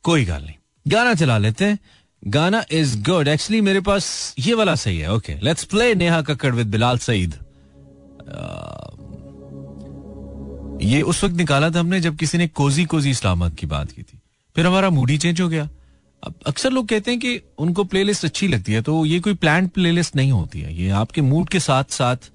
[0.06, 1.80] कोई गाल नहीं। गाना चला लेते हैं।
[2.24, 6.54] गाना इज़ गुड एक्चुअली मेरे पास ये वाला सही है। Okay let's play Neha Kakkar
[6.56, 7.34] with Bilal Saeed.
[10.84, 14.02] ये उस वक्त निकाला था हमने जब किसी ने कोजी कोजी इस्लामाबाद की बात की
[14.02, 14.20] थी।
[14.56, 15.70] फिर हमारा मूड ही चेंज हो गया।
[16.24, 20.16] अक्सर लोग कहते हैं कि उनको प्लेलिस्ट अच्छी लगती है तो ये कोई प्लान प्लेलिस्ट
[20.16, 22.30] नहीं होती है। ये आपके मूड के साथ साथ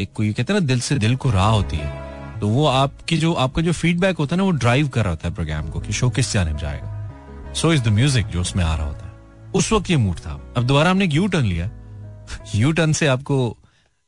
[0.00, 3.16] एक कोई कहते हैं ना, दिल से दिल को राह होती है। तो वो आपकी
[3.16, 5.80] जो, आपका जो फीडबैक होता है ना, वो ड्राइव कर रहा होता है प्रोग्राम को
[5.80, 9.12] कि शो किस जाने जाएगा। सो इज़ द म्यूज़िक जो उसमें आ रहा होता है।
[9.54, 11.70] उस वक्त ये मूड था। अब दोबारा हमने यू टर्न लिया।
[12.54, 13.56] यू टर्न से आपको,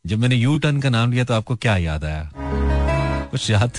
[0.07, 2.31] जब मैंने यू टर्न का नाम लिया तो आपको क्या याद आया?
[3.31, 3.73] कुछ याद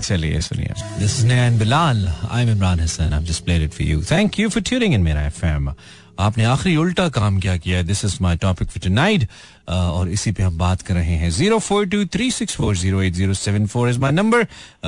[0.00, 3.86] चलिए सुनिए। This is Nain Bilal I am Imran Hasan I just played it for
[3.86, 5.72] you thank you for tuning in मेरा एफएम
[6.18, 7.82] आपने आखिरी उल्टा काम क्या किया?
[7.82, 9.26] This is my topic for tonight
[9.68, 13.02] और इसी पे हम बात कर रहे हैं। Zero four two three six four zero
[13.02, 14.46] eight zero seven four is my number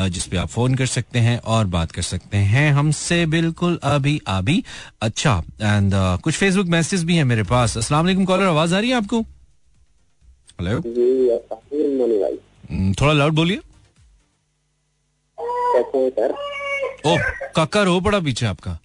[0.09, 4.21] जिस पे आप फ़ोन कर सकते हैं और बात कर सकते हैं। हमसे बिल्कुल अभी
[4.29, 4.63] अभी
[5.03, 8.79] अच्छा एंड uh, कुछ फेसबुक मैसेज भी है मेरे पास। अस्सलाम वालेकुम कॉलर आवाज़ आ
[8.79, 9.21] रही है आपको?
[10.61, 10.77] हेलो
[12.71, 13.61] हम्म, थोड़ा लाउड बोलिए।
[15.77, 16.35] सर
[17.07, 17.16] ओ
[17.57, 18.79] काका रो पड़ा पीछे आपका।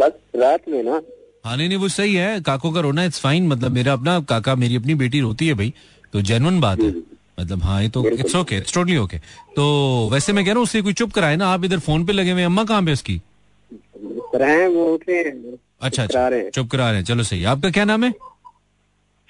[0.00, 1.00] बस रात में ना।
[1.46, 4.54] हाँ नहीं नहीं वो सही है काको का रोना इट्स फाइन मतलब मेरा अपना काका
[4.54, 5.72] मेरी अपनी बेटी रोती है भाई
[6.12, 6.90] तो जेनुअन बात है।
[7.40, 9.18] मतलब हाँ ये तो it's okay it's totally okay
[9.56, 9.64] तो
[10.12, 12.32] वैसे मैं कह रहा हूँ उससे कोई चुप कराए ना आप इधर फ़ोन पे लगे
[12.32, 13.20] हुए अम्मा कहाँ पे उसकी?
[14.34, 15.22] रहे वो उठे
[15.82, 18.10] अच्छा अच्छा चुप करा रहे हैं चलो सही। आपका क्या नाम है?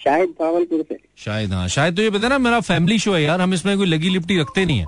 [0.01, 3.41] शायद भावलपुर से। शायद हाँ शायद तो ये पता ना मेरा फैमिली शो है यार
[3.41, 4.87] हम इसमें कोई लगी लिपटी रखते नहीं है।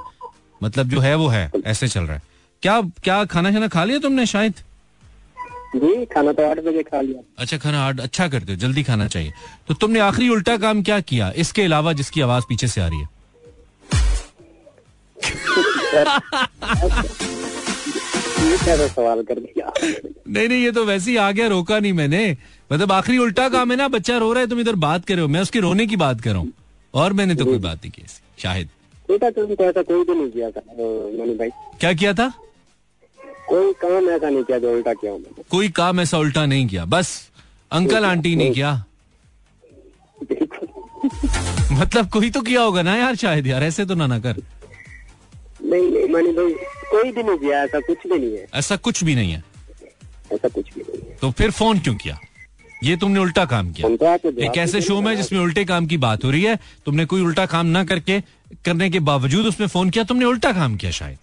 [0.62, 2.22] मतलब जो है वो है ऐसे चल रहा है।
[2.62, 4.54] क्या क्या खाना खाना खा लिया तुमने शायद?
[5.76, 9.06] जी खाना तो आठ बजे खा लिया। अच्छा खाना आर्ड अच्छा करते हो जल्दी खाना
[9.06, 9.32] चाहिए।
[9.68, 11.30] तो तुमने आखिरी उल्टा काम क्या किया?
[11.36, 13.08] इसके अलावा जिसकी आवाज़ पीछे से आ रही है।
[18.88, 19.72] सवाल कर दिया
[20.28, 22.36] नहीं नहीं ये तो वैसे ही आ गया रोका नहीं मैंने।
[22.70, 25.22] मतलब आखिरी उल्टा काम है ना बच्चा रो रहा है तुम इधर बात कर रहे
[25.22, 26.52] हो। मैं उसके रोने की बात कर रहा हूँ।
[26.94, 28.68] और मैंने तो कोई बात नहीं की ऐसी
[29.12, 30.60] शायद बेटा तुमको ऐसा कोई भी नहीं किया था।
[31.18, 31.50] मनी भाई।
[31.80, 32.32] क्या किया था?
[33.48, 36.84] कोई काम ऐसा नहीं किया जो उल्टा किया मैंने कोई काम ऐसा उल्टा नहीं किया
[36.84, 37.08] बस
[37.72, 38.72] अंकल आंटी ने किया।
[41.72, 44.36] मतलब कोई तो किया होगा ना यार शायद यार ऐसे तो ना ना कर।
[45.62, 46.52] नहीं नहीं मनी भाई
[46.90, 49.42] कोई भी नहीं किया ऐसा कुछ भी नहीं है। ऐसा कुछ भी नहीं है।
[50.32, 52.18] ऐसा कुछ भी नहीं है। तो फिर फ़ोन क्यों किया?
[52.84, 56.24] ये तुमने उल्टा काम किया। तो एक ऐसे शो में जिसमें उल्टे काम की बात
[56.24, 58.18] हो रही है तुमने कोई उल्टा काम ना करके
[58.64, 61.18] करने के बावजूद उसमें फ़ोन किया तुमने उल्टा काम किया शायद।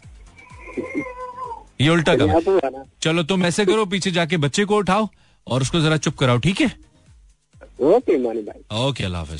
[1.81, 5.07] ये उल्टा काम। ना। चलो तुम ऐसे करो पीछे जाके बच्चे को उठाओ
[5.47, 6.67] और उसको जरा चुप कराओ ठीक है?
[7.81, 8.15] ओके
[8.77, 9.39] ओके अल्लाह हाफिज।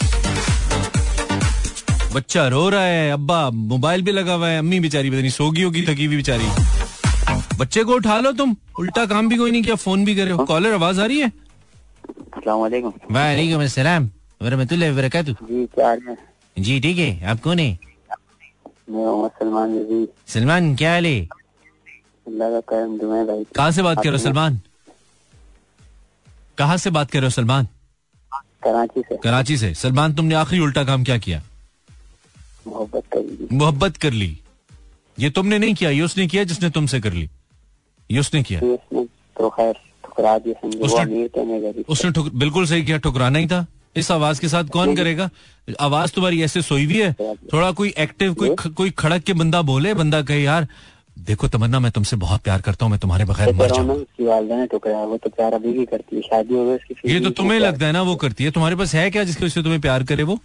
[2.14, 5.62] बच्चा रो रहा है अब्बा मोबाइल भी लगा हुआ है अम्मी बेचारी पता नहीं सोगी
[5.62, 6.48] होगी थकी हुई बेचारी।
[7.60, 10.46] बच्चे को उठा लो तुम उल्टा काम भी कोई नहीं किया फ़ोन भी करे हो।
[10.46, 11.32] कॉलर आवाज़ आ रही है?
[12.48, 14.10] वालेकुम वालेकुम अस्सलाम
[14.42, 15.36] वरहमतुल्लाहि वबरकातुह
[16.60, 17.80] जी ठीक है। आप कौन है?
[18.90, 21.28] सलमान जी। सलमान क्या हाल है?
[23.44, 24.62] कहाँ से बात कर रहे हो सलमान?
[26.58, 27.68] कहाँ से बात कर रहे हो सलमान?
[28.64, 31.44] कराची से। कराची से। सलमान तुमने आखिरी उल्टा काम क्या किया?
[32.68, 34.40] मोहब्बत करी मोहब्बत कर ली।
[35.20, 37.30] ये तुमने नहीं किया ये उसने किया जिसने तुमसे कर ली।
[38.12, 40.68] ये उसने किया। उसने तो खैर ठुकरा दिया
[41.90, 45.30] उसने- ठुक, बिल्कुल सही किया ठुकराना ही था। इस आवाज़ के साथ कौन करेगा?
[45.80, 47.14] आवाज़ तुम्हारी ऐसे सोई हुई है?
[47.54, 50.68] थोड़ा कोई एक्टिव कोई कोई खड़क के बंदा बोले बंदा कहे यार
[51.20, 55.04] देखो तमन्ना मैं तुमसे बहुत प्यार करता हूँ मैं तुम्हारे बगैर मर तो जाऊँ ठुकराया
[55.06, 57.92] वो तो प्यार अभी भी करती है शादी हो गई ये तो तुम्हें लगता है
[57.92, 60.40] ना वो करती है। तुम्हारे पास है क्या जिसकी वजह से तुम्हें प्यार करे वो?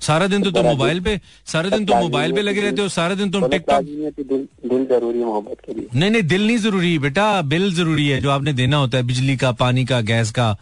[0.00, 3.14] सारा दिन तो तुम मोबाइल पे सारा दिन तुम मोबाइल पे लगे रहते हो सारा
[3.14, 7.42] दिन तुम टिकटॉक दिल ज़रूरी है मोहब्बत के लिए। नहीं नहीं दिल नहीं ज़रूरी बेटा
[7.44, 10.54] बिल ज़रूरी है जो आपने देना होता है बिजली का पानी का गैस का।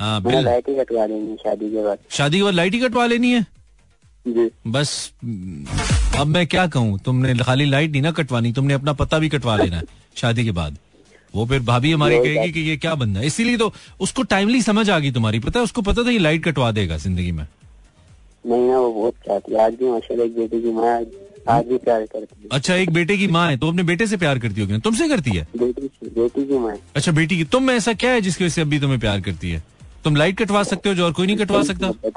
[0.00, 3.06] हाँ बिल। लाइट ही कटवा देंगे शादी के बाद शादी के बाद लाइट ही कटवा
[3.06, 3.46] लेनी है?
[4.26, 4.90] जी। बस
[6.18, 6.98] अब मैं क्या कहूँ?
[6.98, 9.84] तुमने खाली लाइट नहीं ना कटवानी तुमने अपना पता भी कटवा लेना है
[10.16, 10.76] शादी के बाद।
[11.34, 13.26] वो फिर भाभी हमारी कहेगी कि ये क्या बंदा है?
[13.26, 15.64] इसीलिए तो उसको टाइमली समझ आ गई तुम्हारी पता है?
[15.64, 17.46] उसको पता था ये लाइट कटवा देगा ज़िंदगी में।
[18.46, 20.94] नहीं ना वो बहुत चाहती आज भी माशाल्लाह एक बेटे की माँ
[21.48, 24.16] आज भी प्यार करती है। अच्छा एक बेटे की माँ है तो अपने बेटे से
[24.16, 25.46] प्यार करती होगी तुमसे करती है?
[25.56, 28.80] बेटी बेटी की माँ अच्छा बेटी की। तुम ऐसा क्या है जिसकी वजह से अभी
[28.80, 29.62] तुम्हें प्यार करती है?
[30.04, 32.10] तुम लाइट कटवा सकते हो जो और कोई नहीं कटवा सकता। है।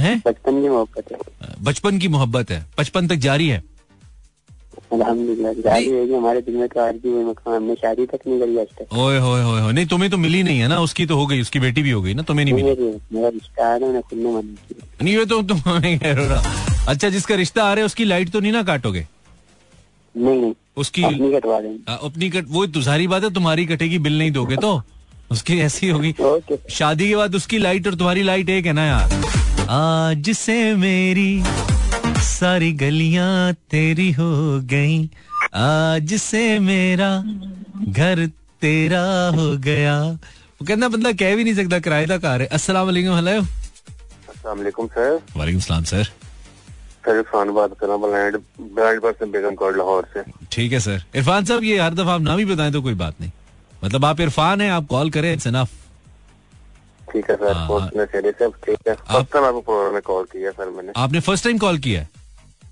[0.00, 1.18] है बचपन की मोहब्बत है।
[1.62, 3.76] बचपन की मोहब्बत है। बचपन तक जारी है।
[4.92, 7.08] हमारे दिल में तो आज भी
[7.56, 10.42] हमने शादी तक नहीं करी आज तक। ओए होए होए होए। नहीं तुम्हें तो मिली
[10.42, 10.80] नहीं है ना?
[10.80, 12.22] उसकी तो हो गई उसकी बेटी भी हो गई ना?
[12.22, 12.66] तुम्हें नहीं मिली?
[12.66, 16.42] मेरे- रिश्ता है खुद ने मना किया नहीं ये तो तुम नहीं कह रहे हो।
[16.88, 19.08] अच्छा जिसका रिश्ता आ रहा है उसकी लाइट तो नहीं ना काटोगे?
[20.16, 24.18] नहीं उसकी अपनी कटवा देंगे। अपनी कट वो तो सारी बात है तुम्हारी कटेगी बिल
[24.18, 24.82] नहीं दोगे तो?
[25.30, 28.84] उसकी ऐसी होगी। ओके शादी के बाद उसकी लाइट और तुम्हारी लाइट एक है ना
[28.84, 29.08] यार?
[29.70, 31.42] आज से मेरी
[32.24, 34.98] सारी गलियाँ तेरी हो गई।
[35.56, 37.10] आज से मेरा
[37.88, 38.26] घर
[38.62, 39.04] तेरा
[39.36, 43.14] हो गया। वो कहना बंदा कह भी नहीं सकता किराए का कार है अस्सलाम वालेकुम
[43.16, 48.02] हेलो अस्सलाम वालेकुम सर वालेकुम सलाम सर सर इरफान बात कर रहा हूँ
[49.30, 50.22] बेगम लाहौर से।
[50.52, 53.20] ठीक है सर इरफान साहब ये हर दफ़ा आप नाम ही बताएँ तो कोई बात
[53.20, 53.30] नहीं।
[53.84, 55.68] मतलब आप इरफान हैं आप कॉल करें इट्स इनफ
[57.12, 60.70] ठीक है सर हाँ, सब ठीक है। फ़र्स्ट टाइम आपको प्रोग्राम में कॉल किया सर
[60.70, 62.08] मैंने। आपने फ़र्स्ट टाइम कॉल किया है?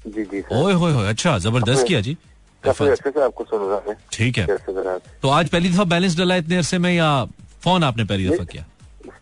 [0.06, 2.16] जी जी सर। ओए होए होए अच्छा ज़बरदस्त किया जी।
[2.64, 4.46] अच्छे से आपको सुन रहा है। ठीक है।
[5.22, 7.24] तो आज पहली दफ़ा बैलेंस डला इतने अरसे में या
[7.64, 8.64] फ़ोन आपने पहली दफ़ा किया?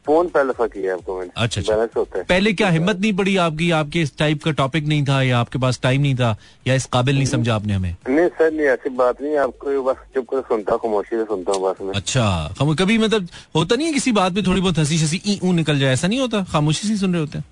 [0.07, 3.37] फ़ोन पहले दफ़ा किया आपको मैंने। अच्छा बैलेंस होता है। पहले क्या हिम्मत नहीं पड़ी
[3.39, 3.71] आपकी?
[3.73, 6.87] आपके इस टाइप का टॉपिक नहीं था या आपके पास टाइम नहीं था या इस
[6.93, 7.95] काबिल नहीं समझा आपने हमें?
[8.09, 11.63] नहीं सर नहीं ऐसी बात नहीं आपको बस चुप कर सुनता खामोशी से सुनता हूँ
[11.63, 12.25] बस मैं। अच्छा
[12.61, 15.53] हम कभी मतलब होता नहीं है किसी बात पे थोड़ी बहुत हँसी शसी ई ऊ
[15.53, 15.93] निकल जाए?
[15.93, 16.43] ऐसा नहीं होता?
[16.53, 17.45] खामोशी से सुन रहे होते हैं।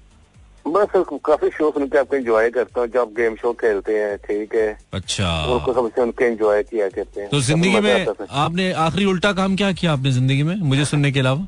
[0.66, 0.88] बस
[1.26, 4.66] काफ़ी शो सुन के आपको एंजॉय करता हूँ। जब गेम शो खेलते हैं ठीक है।
[4.94, 9.56] अच्छा। उनको सबसे उनके एंजॉय किया करते हैं। तो ज़िंदगी में आपने आखिरी उल्टा काम
[9.56, 11.46] क्या किया आपने ज़िंदगी में मुझे सुनने के अलावा?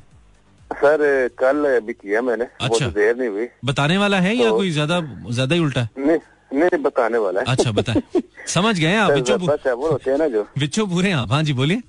[0.81, 4.57] सर कल भी किया मैंने बहुत अच्छा। देर नहीं हुई। बताने वाला है या तो-
[4.57, 5.01] कोई ज़्यादा
[5.31, 5.81] ज़्यादा ही उल्टा?
[5.81, 6.19] है नहीं
[6.61, 8.03] नहीं बताने वाला है। अच्छा बताएँ।
[8.55, 11.33] समझ गए आप बिच्छू चावल होते हैं ना जो। बिच्छू पूरे हैं आप?
[11.33, 11.83] हाँ जी बोलिए।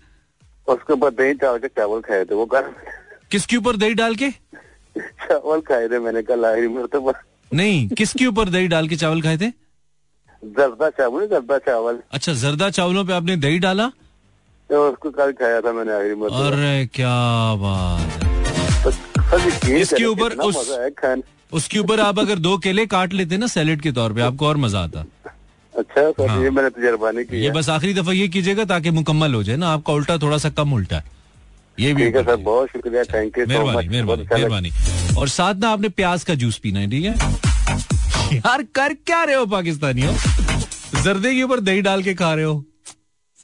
[0.68, 2.72] उसके ऊपर दही डाल के चावल खाए थे वो कल
[3.32, 4.30] किसके ऊपर दही डाल के?
[5.00, 7.14] चावल खाए थे मैंने कल आखिरी मरतबा
[7.52, 9.50] नहीं किसके ऊपर दही डाल के चावल खाए थे?
[10.44, 13.88] जर्दा चावल जर्दा चावल। अच्छा जर्दा चावलों पे आपने दही डाला?
[14.70, 17.14] तो उसको कल खाया था मैंने आखिरी मरतबा अरे क्या
[17.64, 18.33] बात है। तो
[19.82, 20.70] इसके ऊपर उस-
[21.52, 24.58] उसके ऊपर आप अगर दो केले काट लेते ना सैलेड के तौर पे आपको और
[24.58, 25.06] मज़ा आता।
[25.74, 29.34] अच्छा सर हाँ। ये मैंने तजर्बा नहीं ये बस आखिरी दफ़ा ये कीजिएगा ताकि मुकम्मल
[29.34, 31.04] हो जाए ना आपका उल्टा थोड़ा सा कम उल्टा है।
[31.80, 34.72] ये भी सर बहुत शुक्रिया थैंक यू मेहरबानी मेहरबानी मेहरबानी।
[35.18, 37.16] और साथ ना आपने प्याज का जूस पीना है ठीक है?
[38.38, 40.14] यार कर क्या रहे हो पाकिस्तानियों?
[41.04, 42.64] जर्दे के ऊपर दही डाल के खा रहे हो।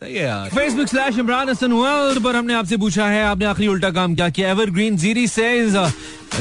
[0.01, 3.67] सही है यार। Facebook slash Imran Hasan world पर हमने आपसे पूछा है, आपने आखिरी
[3.67, 4.49] उल्टा काम क्या किया?
[4.49, 5.75] एवरग्रीन जीरी सेज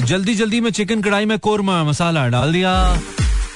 [0.07, 2.75] जल्दी जल्दी में चिकन कढ़ाई में कोरमा मसाला डाल दिया।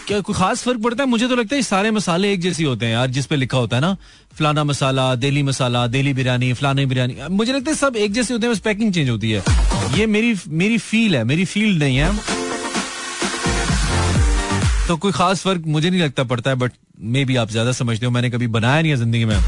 [0.07, 1.09] क्या कोई खास फ़र्क पड़ता है?
[1.11, 3.77] मुझे तो लगता है सारे मसाले एक जैसे होते हैं यार, जिस पे लिखा होता
[3.77, 3.97] है ना,
[4.39, 8.47] फलाना मसाला दिल्ली मसाला दिल्ली बिरयानी फलानी बिरयानी मुझे लगता है सब एक जैसे होते
[8.47, 9.43] हैं, बस पैकिंग चेंज होती है।
[9.99, 12.11] ये मेरी मेरी फील है, मेरी फ़ील्ड नहीं है।
[14.89, 16.73] तो कोई खास फ़र्क मुझे नहीं लगता पड़ता है बट
[17.03, 19.39] मे भी आप ज़्यादा समझते हो, मैंने कभी बनाया नहीं है ज़िंदगी में।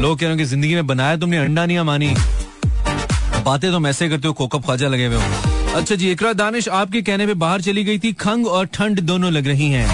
[0.00, 2.14] लोग कह रहे हो कि ज़िंदगी में बनाया तुमने, अंडा नहीं मानी
[3.44, 7.02] बातें तो ऐसे करते हो कोकप ख्वाजा लगे हुए हो। अच्छा जी इकरा दानिश आपके
[7.02, 9.88] कहने पे बाहर चली गई थी, खंग और ठंड दोनों लग रही हैं।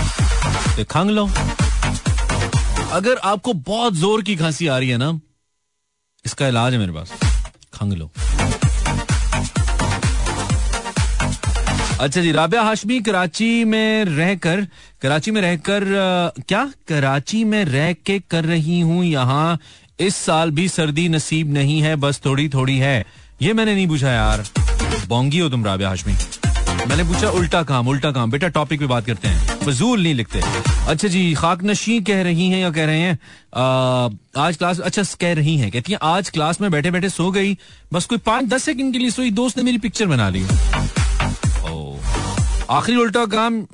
[0.76, 1.26] तो खंग लो।
[2.92, 5.18] अगर आपको बहुत ज़ोर की खांसी आ रही है ना,
[6.24, 7.12] इसका इलाज है मेरे पास।
[7.74, 8.11] खंग लो।
[12.00, 14.66] अच्छा जी, राबिया हाशमी कराची में रहकर,
[15.03, 15.84] कराची में रहकर
[16.48, 16.64] क्या?
[16.88, 19.59] कराची में रह के कर रही हूँ यहाँ।
[20.03, 23.05] इस साल भी सर्दी नसीब नहीं है बस थोड़ी थोड़ी है।
[23.42, 24.44] ये मैंने नहीं पूछा यार।
[25.09, 26.14] बोंगी हो तुम राबिया हाशमी।
[26.88, 30.40] मैंने पूछा उल्टा काम उल्टा काम। बेटा टॉपिक पे बात करते हैं। फजूल नहीं लिखते।
[30.88, 33.18] अच्छा जी खाक नशी कह रही हैं या कह रहे हैं?
[33.55, 37.30] आ, आज क्लास अच्छा कह रही हैं। कहती हैं आज क्लास में बैठे बैठे सो
[37.30, 37.59] गई।
[37.92, 40.44] बस कोई पाँच दस सेकंड के लिए सोई। दोस्त ने मेरी पिक्चर बना ली।
[42.70, 43.66] आखिरी उल्टा काम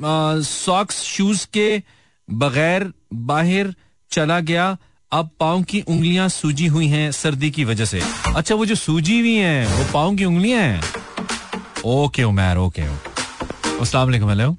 [0.43, 1.83] सॉक्स शूज़ के
[2.29, 3.75] बगैर बाहर
[4.11, 4.77] चला गया।
[5.13, 8.01] अब पाँव की उंगलियाँ सूजी हुई हैं सर्दी की वजह से।
[8.37, 10.81] अच्छा वो जो सूजी हुई हैं वो पाँव की उंगलियाँ हैं?
[11.85, 12.83] Okay Umair okay.
[13.81, 14.51] अस्सलाम हेलो।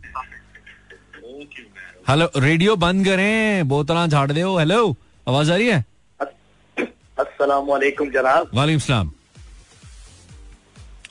[2.09, 4.95] हेलो रेडियो बंद करें बोतला झाड़ दो हेलो।
[5.27, 5.85] आवाज़ आ रही है?
[7.19, 9.11] अस्सलाम वालेकुम जनाब। वालेकुम सलाम।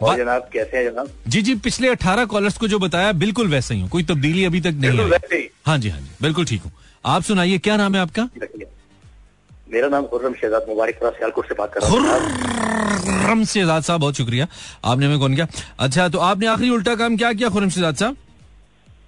[0.02, 1.10] और जनाब कैसे हैं जनाब?
[1.28, 4.60] जी जी पिछले अठारह कॉलर्स को जो बताया बिल्कुल वैसे ही हूँ कोई तब्दीली अभी
[4.60, 6.72] तक नहीं ही। हाँ जी हाँ जी बिल्कुल ठीक हूँ।
[7.04, 8.28] आप सुनाइए क्या नाम है आपका?
[9.72, 11.98] मेरा नाम खुर्रम शहजाद मुबारकपुरा सियालकोट से बात कर रहा हूँ।
[13.00, 14.46] खुर्रम शहजाद साहब बहुत शुक्रिया।
[14.84, 15.46] आपने हमें कौन किया?
[15.80, 18.16] अच्छा तो आपने आखिरी उल्टा काम क्या किया खुर्रम शहजाद साहब?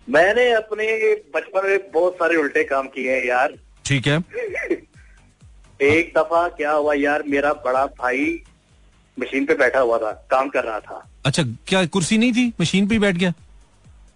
[0.08, 0.86] मैंने अपने
[1.34, 3.54] बचपन में बहुत सारे उल्टे काम किए हैं यार।
[3.86, 4.16] ठीक है।
[5.80, 8.24] एक दफ़ा क्या हुआ यार मेरा बड़ा भाई
[9.18, 12.52] मशीन पे बैठा हुआ था काम कर रहा था। अच्छा क्या कुर्सी नहीं थी?
[12.60, 13.32] मशीन पे ही बैठ गया?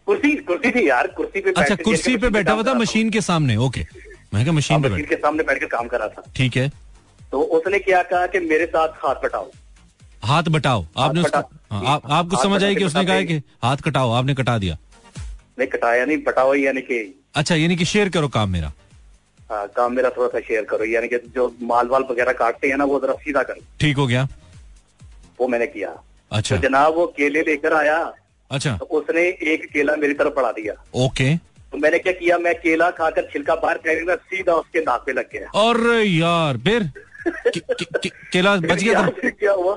[0.06, 3.56] कुर्सी कुर्सी थी यार कुर्सी पे अच्छा कुर्सी पे बैठा हुआ था मशीन के सामने
[3.66, 3.86] ओके।
[4.34, 6.68] मैं मशीन पे के सामने बैठ के काम करा था। ठीक है।
[7.32, 9.50] तो उसने क्या कहा कि मेरे साथ हाथ बटाओ।
[10.24, 14.12] हाथ बटाओ। आपने हाँ, आप, आपको समझ आई के कि उसने कहा कि हाथ कटाओ
[14.12, 14.76] आपने कटा दिया।
[15.58, 18.72] नहीं कटाया नहीं बटाओ यानी कि अच्छा यानी कि शेयर करो काम मेरा।
[19.50, 22.76] हाँ, काम मेरा थोड़ा सा शेयर करो यानी कि जो माल वाल वगैरह काटते हैं
[22.76, 24.28] ना वो जरा सीधा करो। ठीक हो गया।
[25.40, 28.12] वो मैंने किया। अच्छा। तो जनाब वो केले लेकर आया।
[28.50, 29.22] अच्छा। तो उसने
[29.52, 31.34] एक केला मेरी तरफ़ पड़ा दिया। ओके।
[31.74, 35.24] तो मैंने क्या किया मैं केला खाकर छिलका बाहर फेंकना सीधा उसके नाक पे लग
[35.32, 36.90] गया। और यार फिर?
[38.32, 39.08] केला बच गया था?
[39.08, 39.74] फिर क्या हुआ?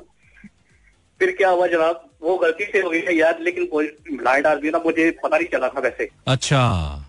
[1.20, 2.04] फिर क्या हुआ जनाब?
[2.22, 3.70] वो गलती से हो गई है यार लेकिन
[4.12, 6.62] मिलाए डाल ना मुझे पता नहीं चला था वैसे। अच्छा।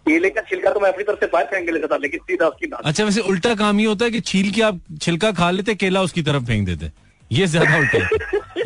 [0.09, 2.71] केले का छिलका तो मैं अपनी तरफ़ से बाहर फेंक लेता था लेकिन सीधा उसकी
[2.85, 6.03] अच्छा वैसे उल्टा काम ये होता है कि छील के आप छिलका खा लेते केला
[6.03, 7.99] उसकी तरफ़ फेंक देते। ये ज़्यादा उल्टे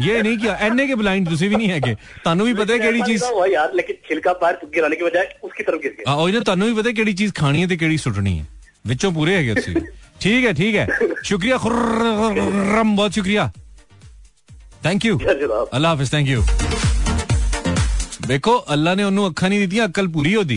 [0.03, 2.73] ये नहीं किया। एनए के ब्लाइंड तुझे भी नहीं है के। हाँ, तानू भी पता
[2.73, 6.31] है केड़ी चीज़ यार लेकिन छिलका बाहर गिराने के बजाय उसकी तरफ़ गिर गया। और
[6.31, 8.47] ये तानू भी पता है केड़ी चीज़ खानी है ते केड़ी सुटनी है।
[8.85, 9.75] विचों पूरे है उसी
[10.21, 10.87] ठीक है ठीक है।
[11.25, 13.51] शुक्रिया खुर्रम बहुत शुक्रिया।
[14.85, 16.43] थैंक यू अल्लाह हाफिज थैंक यू
[18.27, 20.57] देखो अल्लाह ने उन्होंने अखा नहीं दी थी अक्ल पूरी होती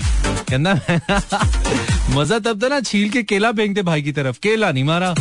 [0.50, 0.74] कहना
[2.16, 5.14] मज़ा तब था ना छील के केला फेंकते भाई की तरफ़। केला नहीं मारा।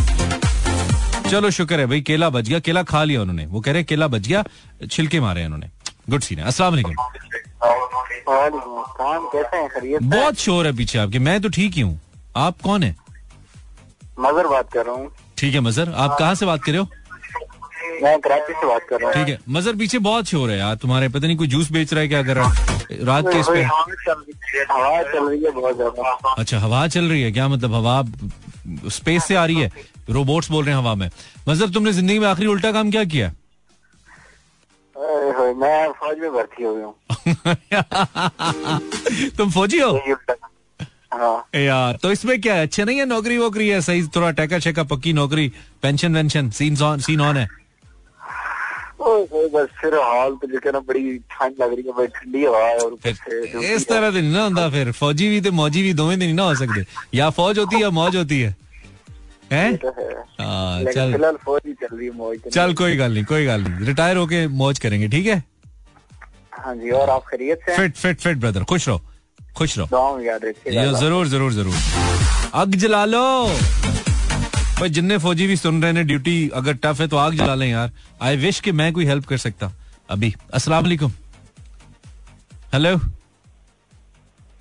[1.35, 4.07] चलो शुक्र है भाई केला बच गया केला खा लिया उन्होंने। वो कह रहे केला
[4.09, 4.45] बच गया
[4.91, 5.71] छिलके मारे उन्होंने।
[6.11, 6.95] गुड सीन है। अस्सलाम वालेकुम।
[9.55, 9.69] हैं?
[9.69, 11.99] खरीद बहुत शोर है पीछे आपके। मैं तो ठीक ही हूँ।
[12.37, 12.95] आप कौन है?
[14.21, 16.89] मजर बात कर रहा हूँ। ठीक है मजर। आप कहाँ से बात कर रहे हो?
[18.03, 21.09] मैं कराची से बात कर रहा ठीक है। मजर पीछे बहुत शोर है यार। तुम्हारे
[21.09, 23.63] पता नहीं कोई जूस बेच रहा है क्या कर रहा है रात के इस पे
[23.63, 28.03] हवा चल रही है बहुत ज़्यादा। अच्छा हवा चल रही है। क्या मतलब हवा
[28.67, 29.71] स्पेस से आ रही है।
[30.11, 31.09] रोबोट्स बोल रहे हैं हवा में।
[31.49, 33.33] मज़हब तुमने ज़िंदगी में आखिरी उल्टा काम क्या किया?
[35.55, 37.83] मैं फौज में भर्ती हो गया
[39.37, 39.91] तुम फौजी हो।
[41.13, 42.63] हाँ। यार तो इसमें क्या है?
[42.63, 43.81] अच्छे नहीं है नौकरी वोकरी है?
[43.81, 45.53] सही थोड़ा टैका छेका पक्की नौकरी
[45.83, 47.49] पेंशन वेंशन सीन ऑन सीन ऑन है।
[49.05, 52.93] बस फिर हाल तो जो कहना बड़ी ठंड लग रही है बड़ी ठंडी हवा और
[52.93, 55.93] ऊपर से फिर ड्यूटी इस तरह तो ना होता फिर फौजी भी तो मौजी भी
[55.95, 56.85] दोवें दिन नहीं ना हो सकते।
[57.15, 58.55] या फौज होती है या मौज होती है।
[59.53, 59.77] हैं?
[59.77, 63.47] तो है। हाँ, चल। फौज ही चल रही है मौज चल कोई गल नहीं कोई
[63.47, 65.43] गल नहीं। रिटायर होके मौज करेंगे ठीक है।
[66.55, 69.01] हाँ जी और आप से फिट फिट फिट ब्रदर खुश रहो
[69.59, 71.75] खुश रहो। याद ज़रूर ज़रूर ज़रूर।
[72.55, 73.25] आग जला लो।
[74.79, 77.69] भाई जिन्ने फौजी भी सुन रहे हैं ड्यूटी अगर टफ है तो आग जला लें
[77.69, 77.91] यार।
[78.23, 79.71] आई विश कि मैं कोई हेल्प कर सकता।
[80.11, 81.13] अभी, अस्सलाम वालेकुम।
[82.75, 82.97] हेलो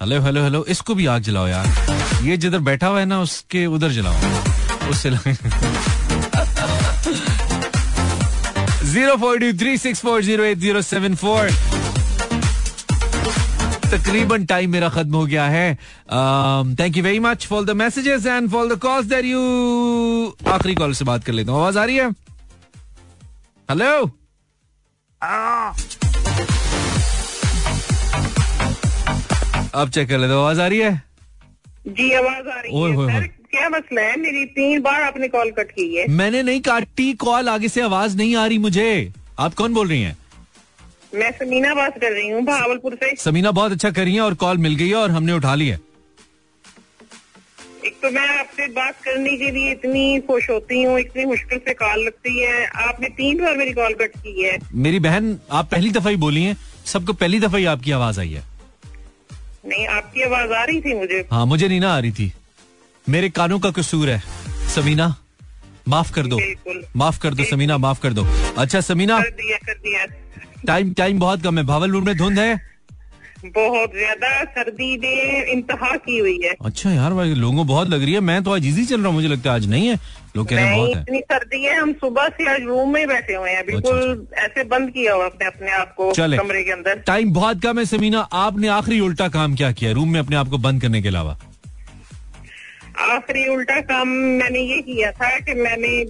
[0.02, 3.66] हेलो हेलो हेलो इसको भी आग जलाओ यार। ये जिधर बैठा हुआ है ना, उसके
[3.66, 5.10] उधर जलाओ। उससे
[8.94, 11.50] zero four two three six four zero eight zero seven four
[13.94, 15.74] तकरीबन टाइम मेरा खत्म हो गया है।
[16.80, 19.40] Thank you very much for the messages and for the calls that you
[20.48, 22.10] आखिरी कॉल से बात कर लेता हूँ। आवाज़ आ रही है?
[23.70, 23.92] हेलो
[29.74, 30.92] अब चेक कर लेते आवाज़ आ रही है?
[31.88, 34.18] जी आवाज़ आ रही है सर। क्या मसला है?
[34.20, 38.18] मेरी तीन बार आपने कॉल कट की है। मैंने नहीं काटी कॉल आगे से आवाज़
[38.18, 40.18] नहीं आ रही मुझे। आप कौन बोल रही हैं?
[41.16, 44.34] मैं समीना बात कर रही हूँ भावलपुर से। समीना बहुत अच्छा कर रही है और
[44.44, 45.80] कॉल मिल गई है और हमने उठा ली है।
[47.86, 51.74] एक तो मैं आपसे बात करने के लिए इतनी खुश होती हूँ इतनी मुश्किल से
[51.74, 55.92] कॉल लगती है। आपने तीन बार मेरी कॉल कट की है। मेरी बहन आप पहली
[55.92, 58.44] दफ़ा ही बोली हैं सबको पहली दफ़ा ही आपकी आवाज़ आई है।
[59.66, 62.32] नहीं आपकी आवाज़ आ रही थी मुझे। हाँ मुझे नहीं ना आ रही थी।
[63.06, 64.20] मेरे कानों का कसूर है।
[64.70, 65.14] समीना
[65.88, 66.40] माफ़ कर दो।
[66.96, 68.26] माफ़ कर दो समीना माफ़ कर दो।
[68.58, 70.06] अच्छा समीना। कर दिया कर दिया।
[70.68, 72.74] टाइम टाइम बहुत कम है। भावलपुर में धुंध है?
[73.46, 78.14] बहुत ज़्यादा सर्दी ने इंतहा की हुई है। अच्छा यार भाई लोगों बहुत लग रही
[78.14, 79.96] है। मैं तो आज इजी चल रहा हूँ मुझे लगता है आज नहीं है।
[80.36, 83.08] लोग कह रहे हैं बहुत है। इतनी सर्दी है हम सुबह से आज रूम में
[83.08, 86.72] बैठे हुए हैं। बिल्कुल ऐसे बंद किया हुआ अपने अपने आप को चले। कमरे के
[86.72, 90.36] अंदर। टाइम बहुत कम है समीना। आपने आखिरी उल्टा काम क्या किया रूम में अपने
[90.36, 91.38] आप को बंद करने के अलावा?
[93.12, 96.04] आखिरी उल्टा काम मैंने ये किया था कि मैंने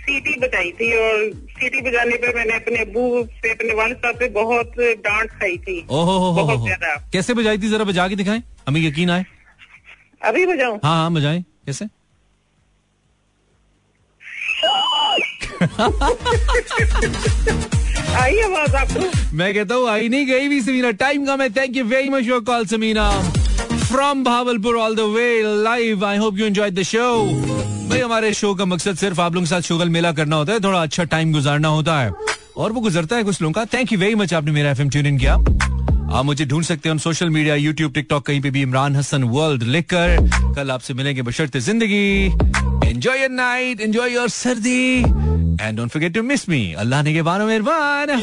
[0.00, 4.28] सीटी बताई थी और सीटी बजाने पर मैंने अपने अबू से अपने वालिद साहब से
[4.34, 4.72] बहुत
[5.06, 7.68] डांट खाई थी। ओहो हो हो हो बहुत ज़्यादा। कैसे बजाई थी?
[7.70, 9.24] जरा बजा के दिखाएँ। हमें यकीन आए?
[10.24, 10.78] अभी बजाऊं?
[10.84, 11.84] हाँ हाँ बजाएँ। कैसे?
[18.18, 19.00] आई आवाज़ आपको?
[19.36, 22.24] मैं कहता हूँ आई नहीं गई भी समीना। टाइम कम है thank you very much
[22.26, 23.10] your call Samina.
[23.88, 28.54] From Bahawalpur all the way live I hope you enjoy the show भाई हमारे शो
[28.54, 31.32] का मकसद सिर्फ़ आप लोगों के साथ शुगल मेला करना होता है, थोड़ा अच्छा टाइम
[31.32, 32.10] गुजारना होता है।
[32.56, 34.90] और वो गुजरता है कुछ लोगों का। थैंक यू वेरी मच आपने मेरा एफ़ एम
[34.90, 38.62] ट्यून इन किया। आप मुझे ढूंढ सकते हैं सोशल मीडिया यूट्यूब टिकटॉक कहीं पे भी
[38.62, 40.16] इमरान हसन वर्ल्ड लिखकर।
[40.56, 44.98] कल आपसे मिलेंगे बशर्ते ज़िंदगी। Enjoy your night enjoy your सर्दी।
[45.60, 48.20] And don't forget to miss me Allah ने के बारो मेहरबान।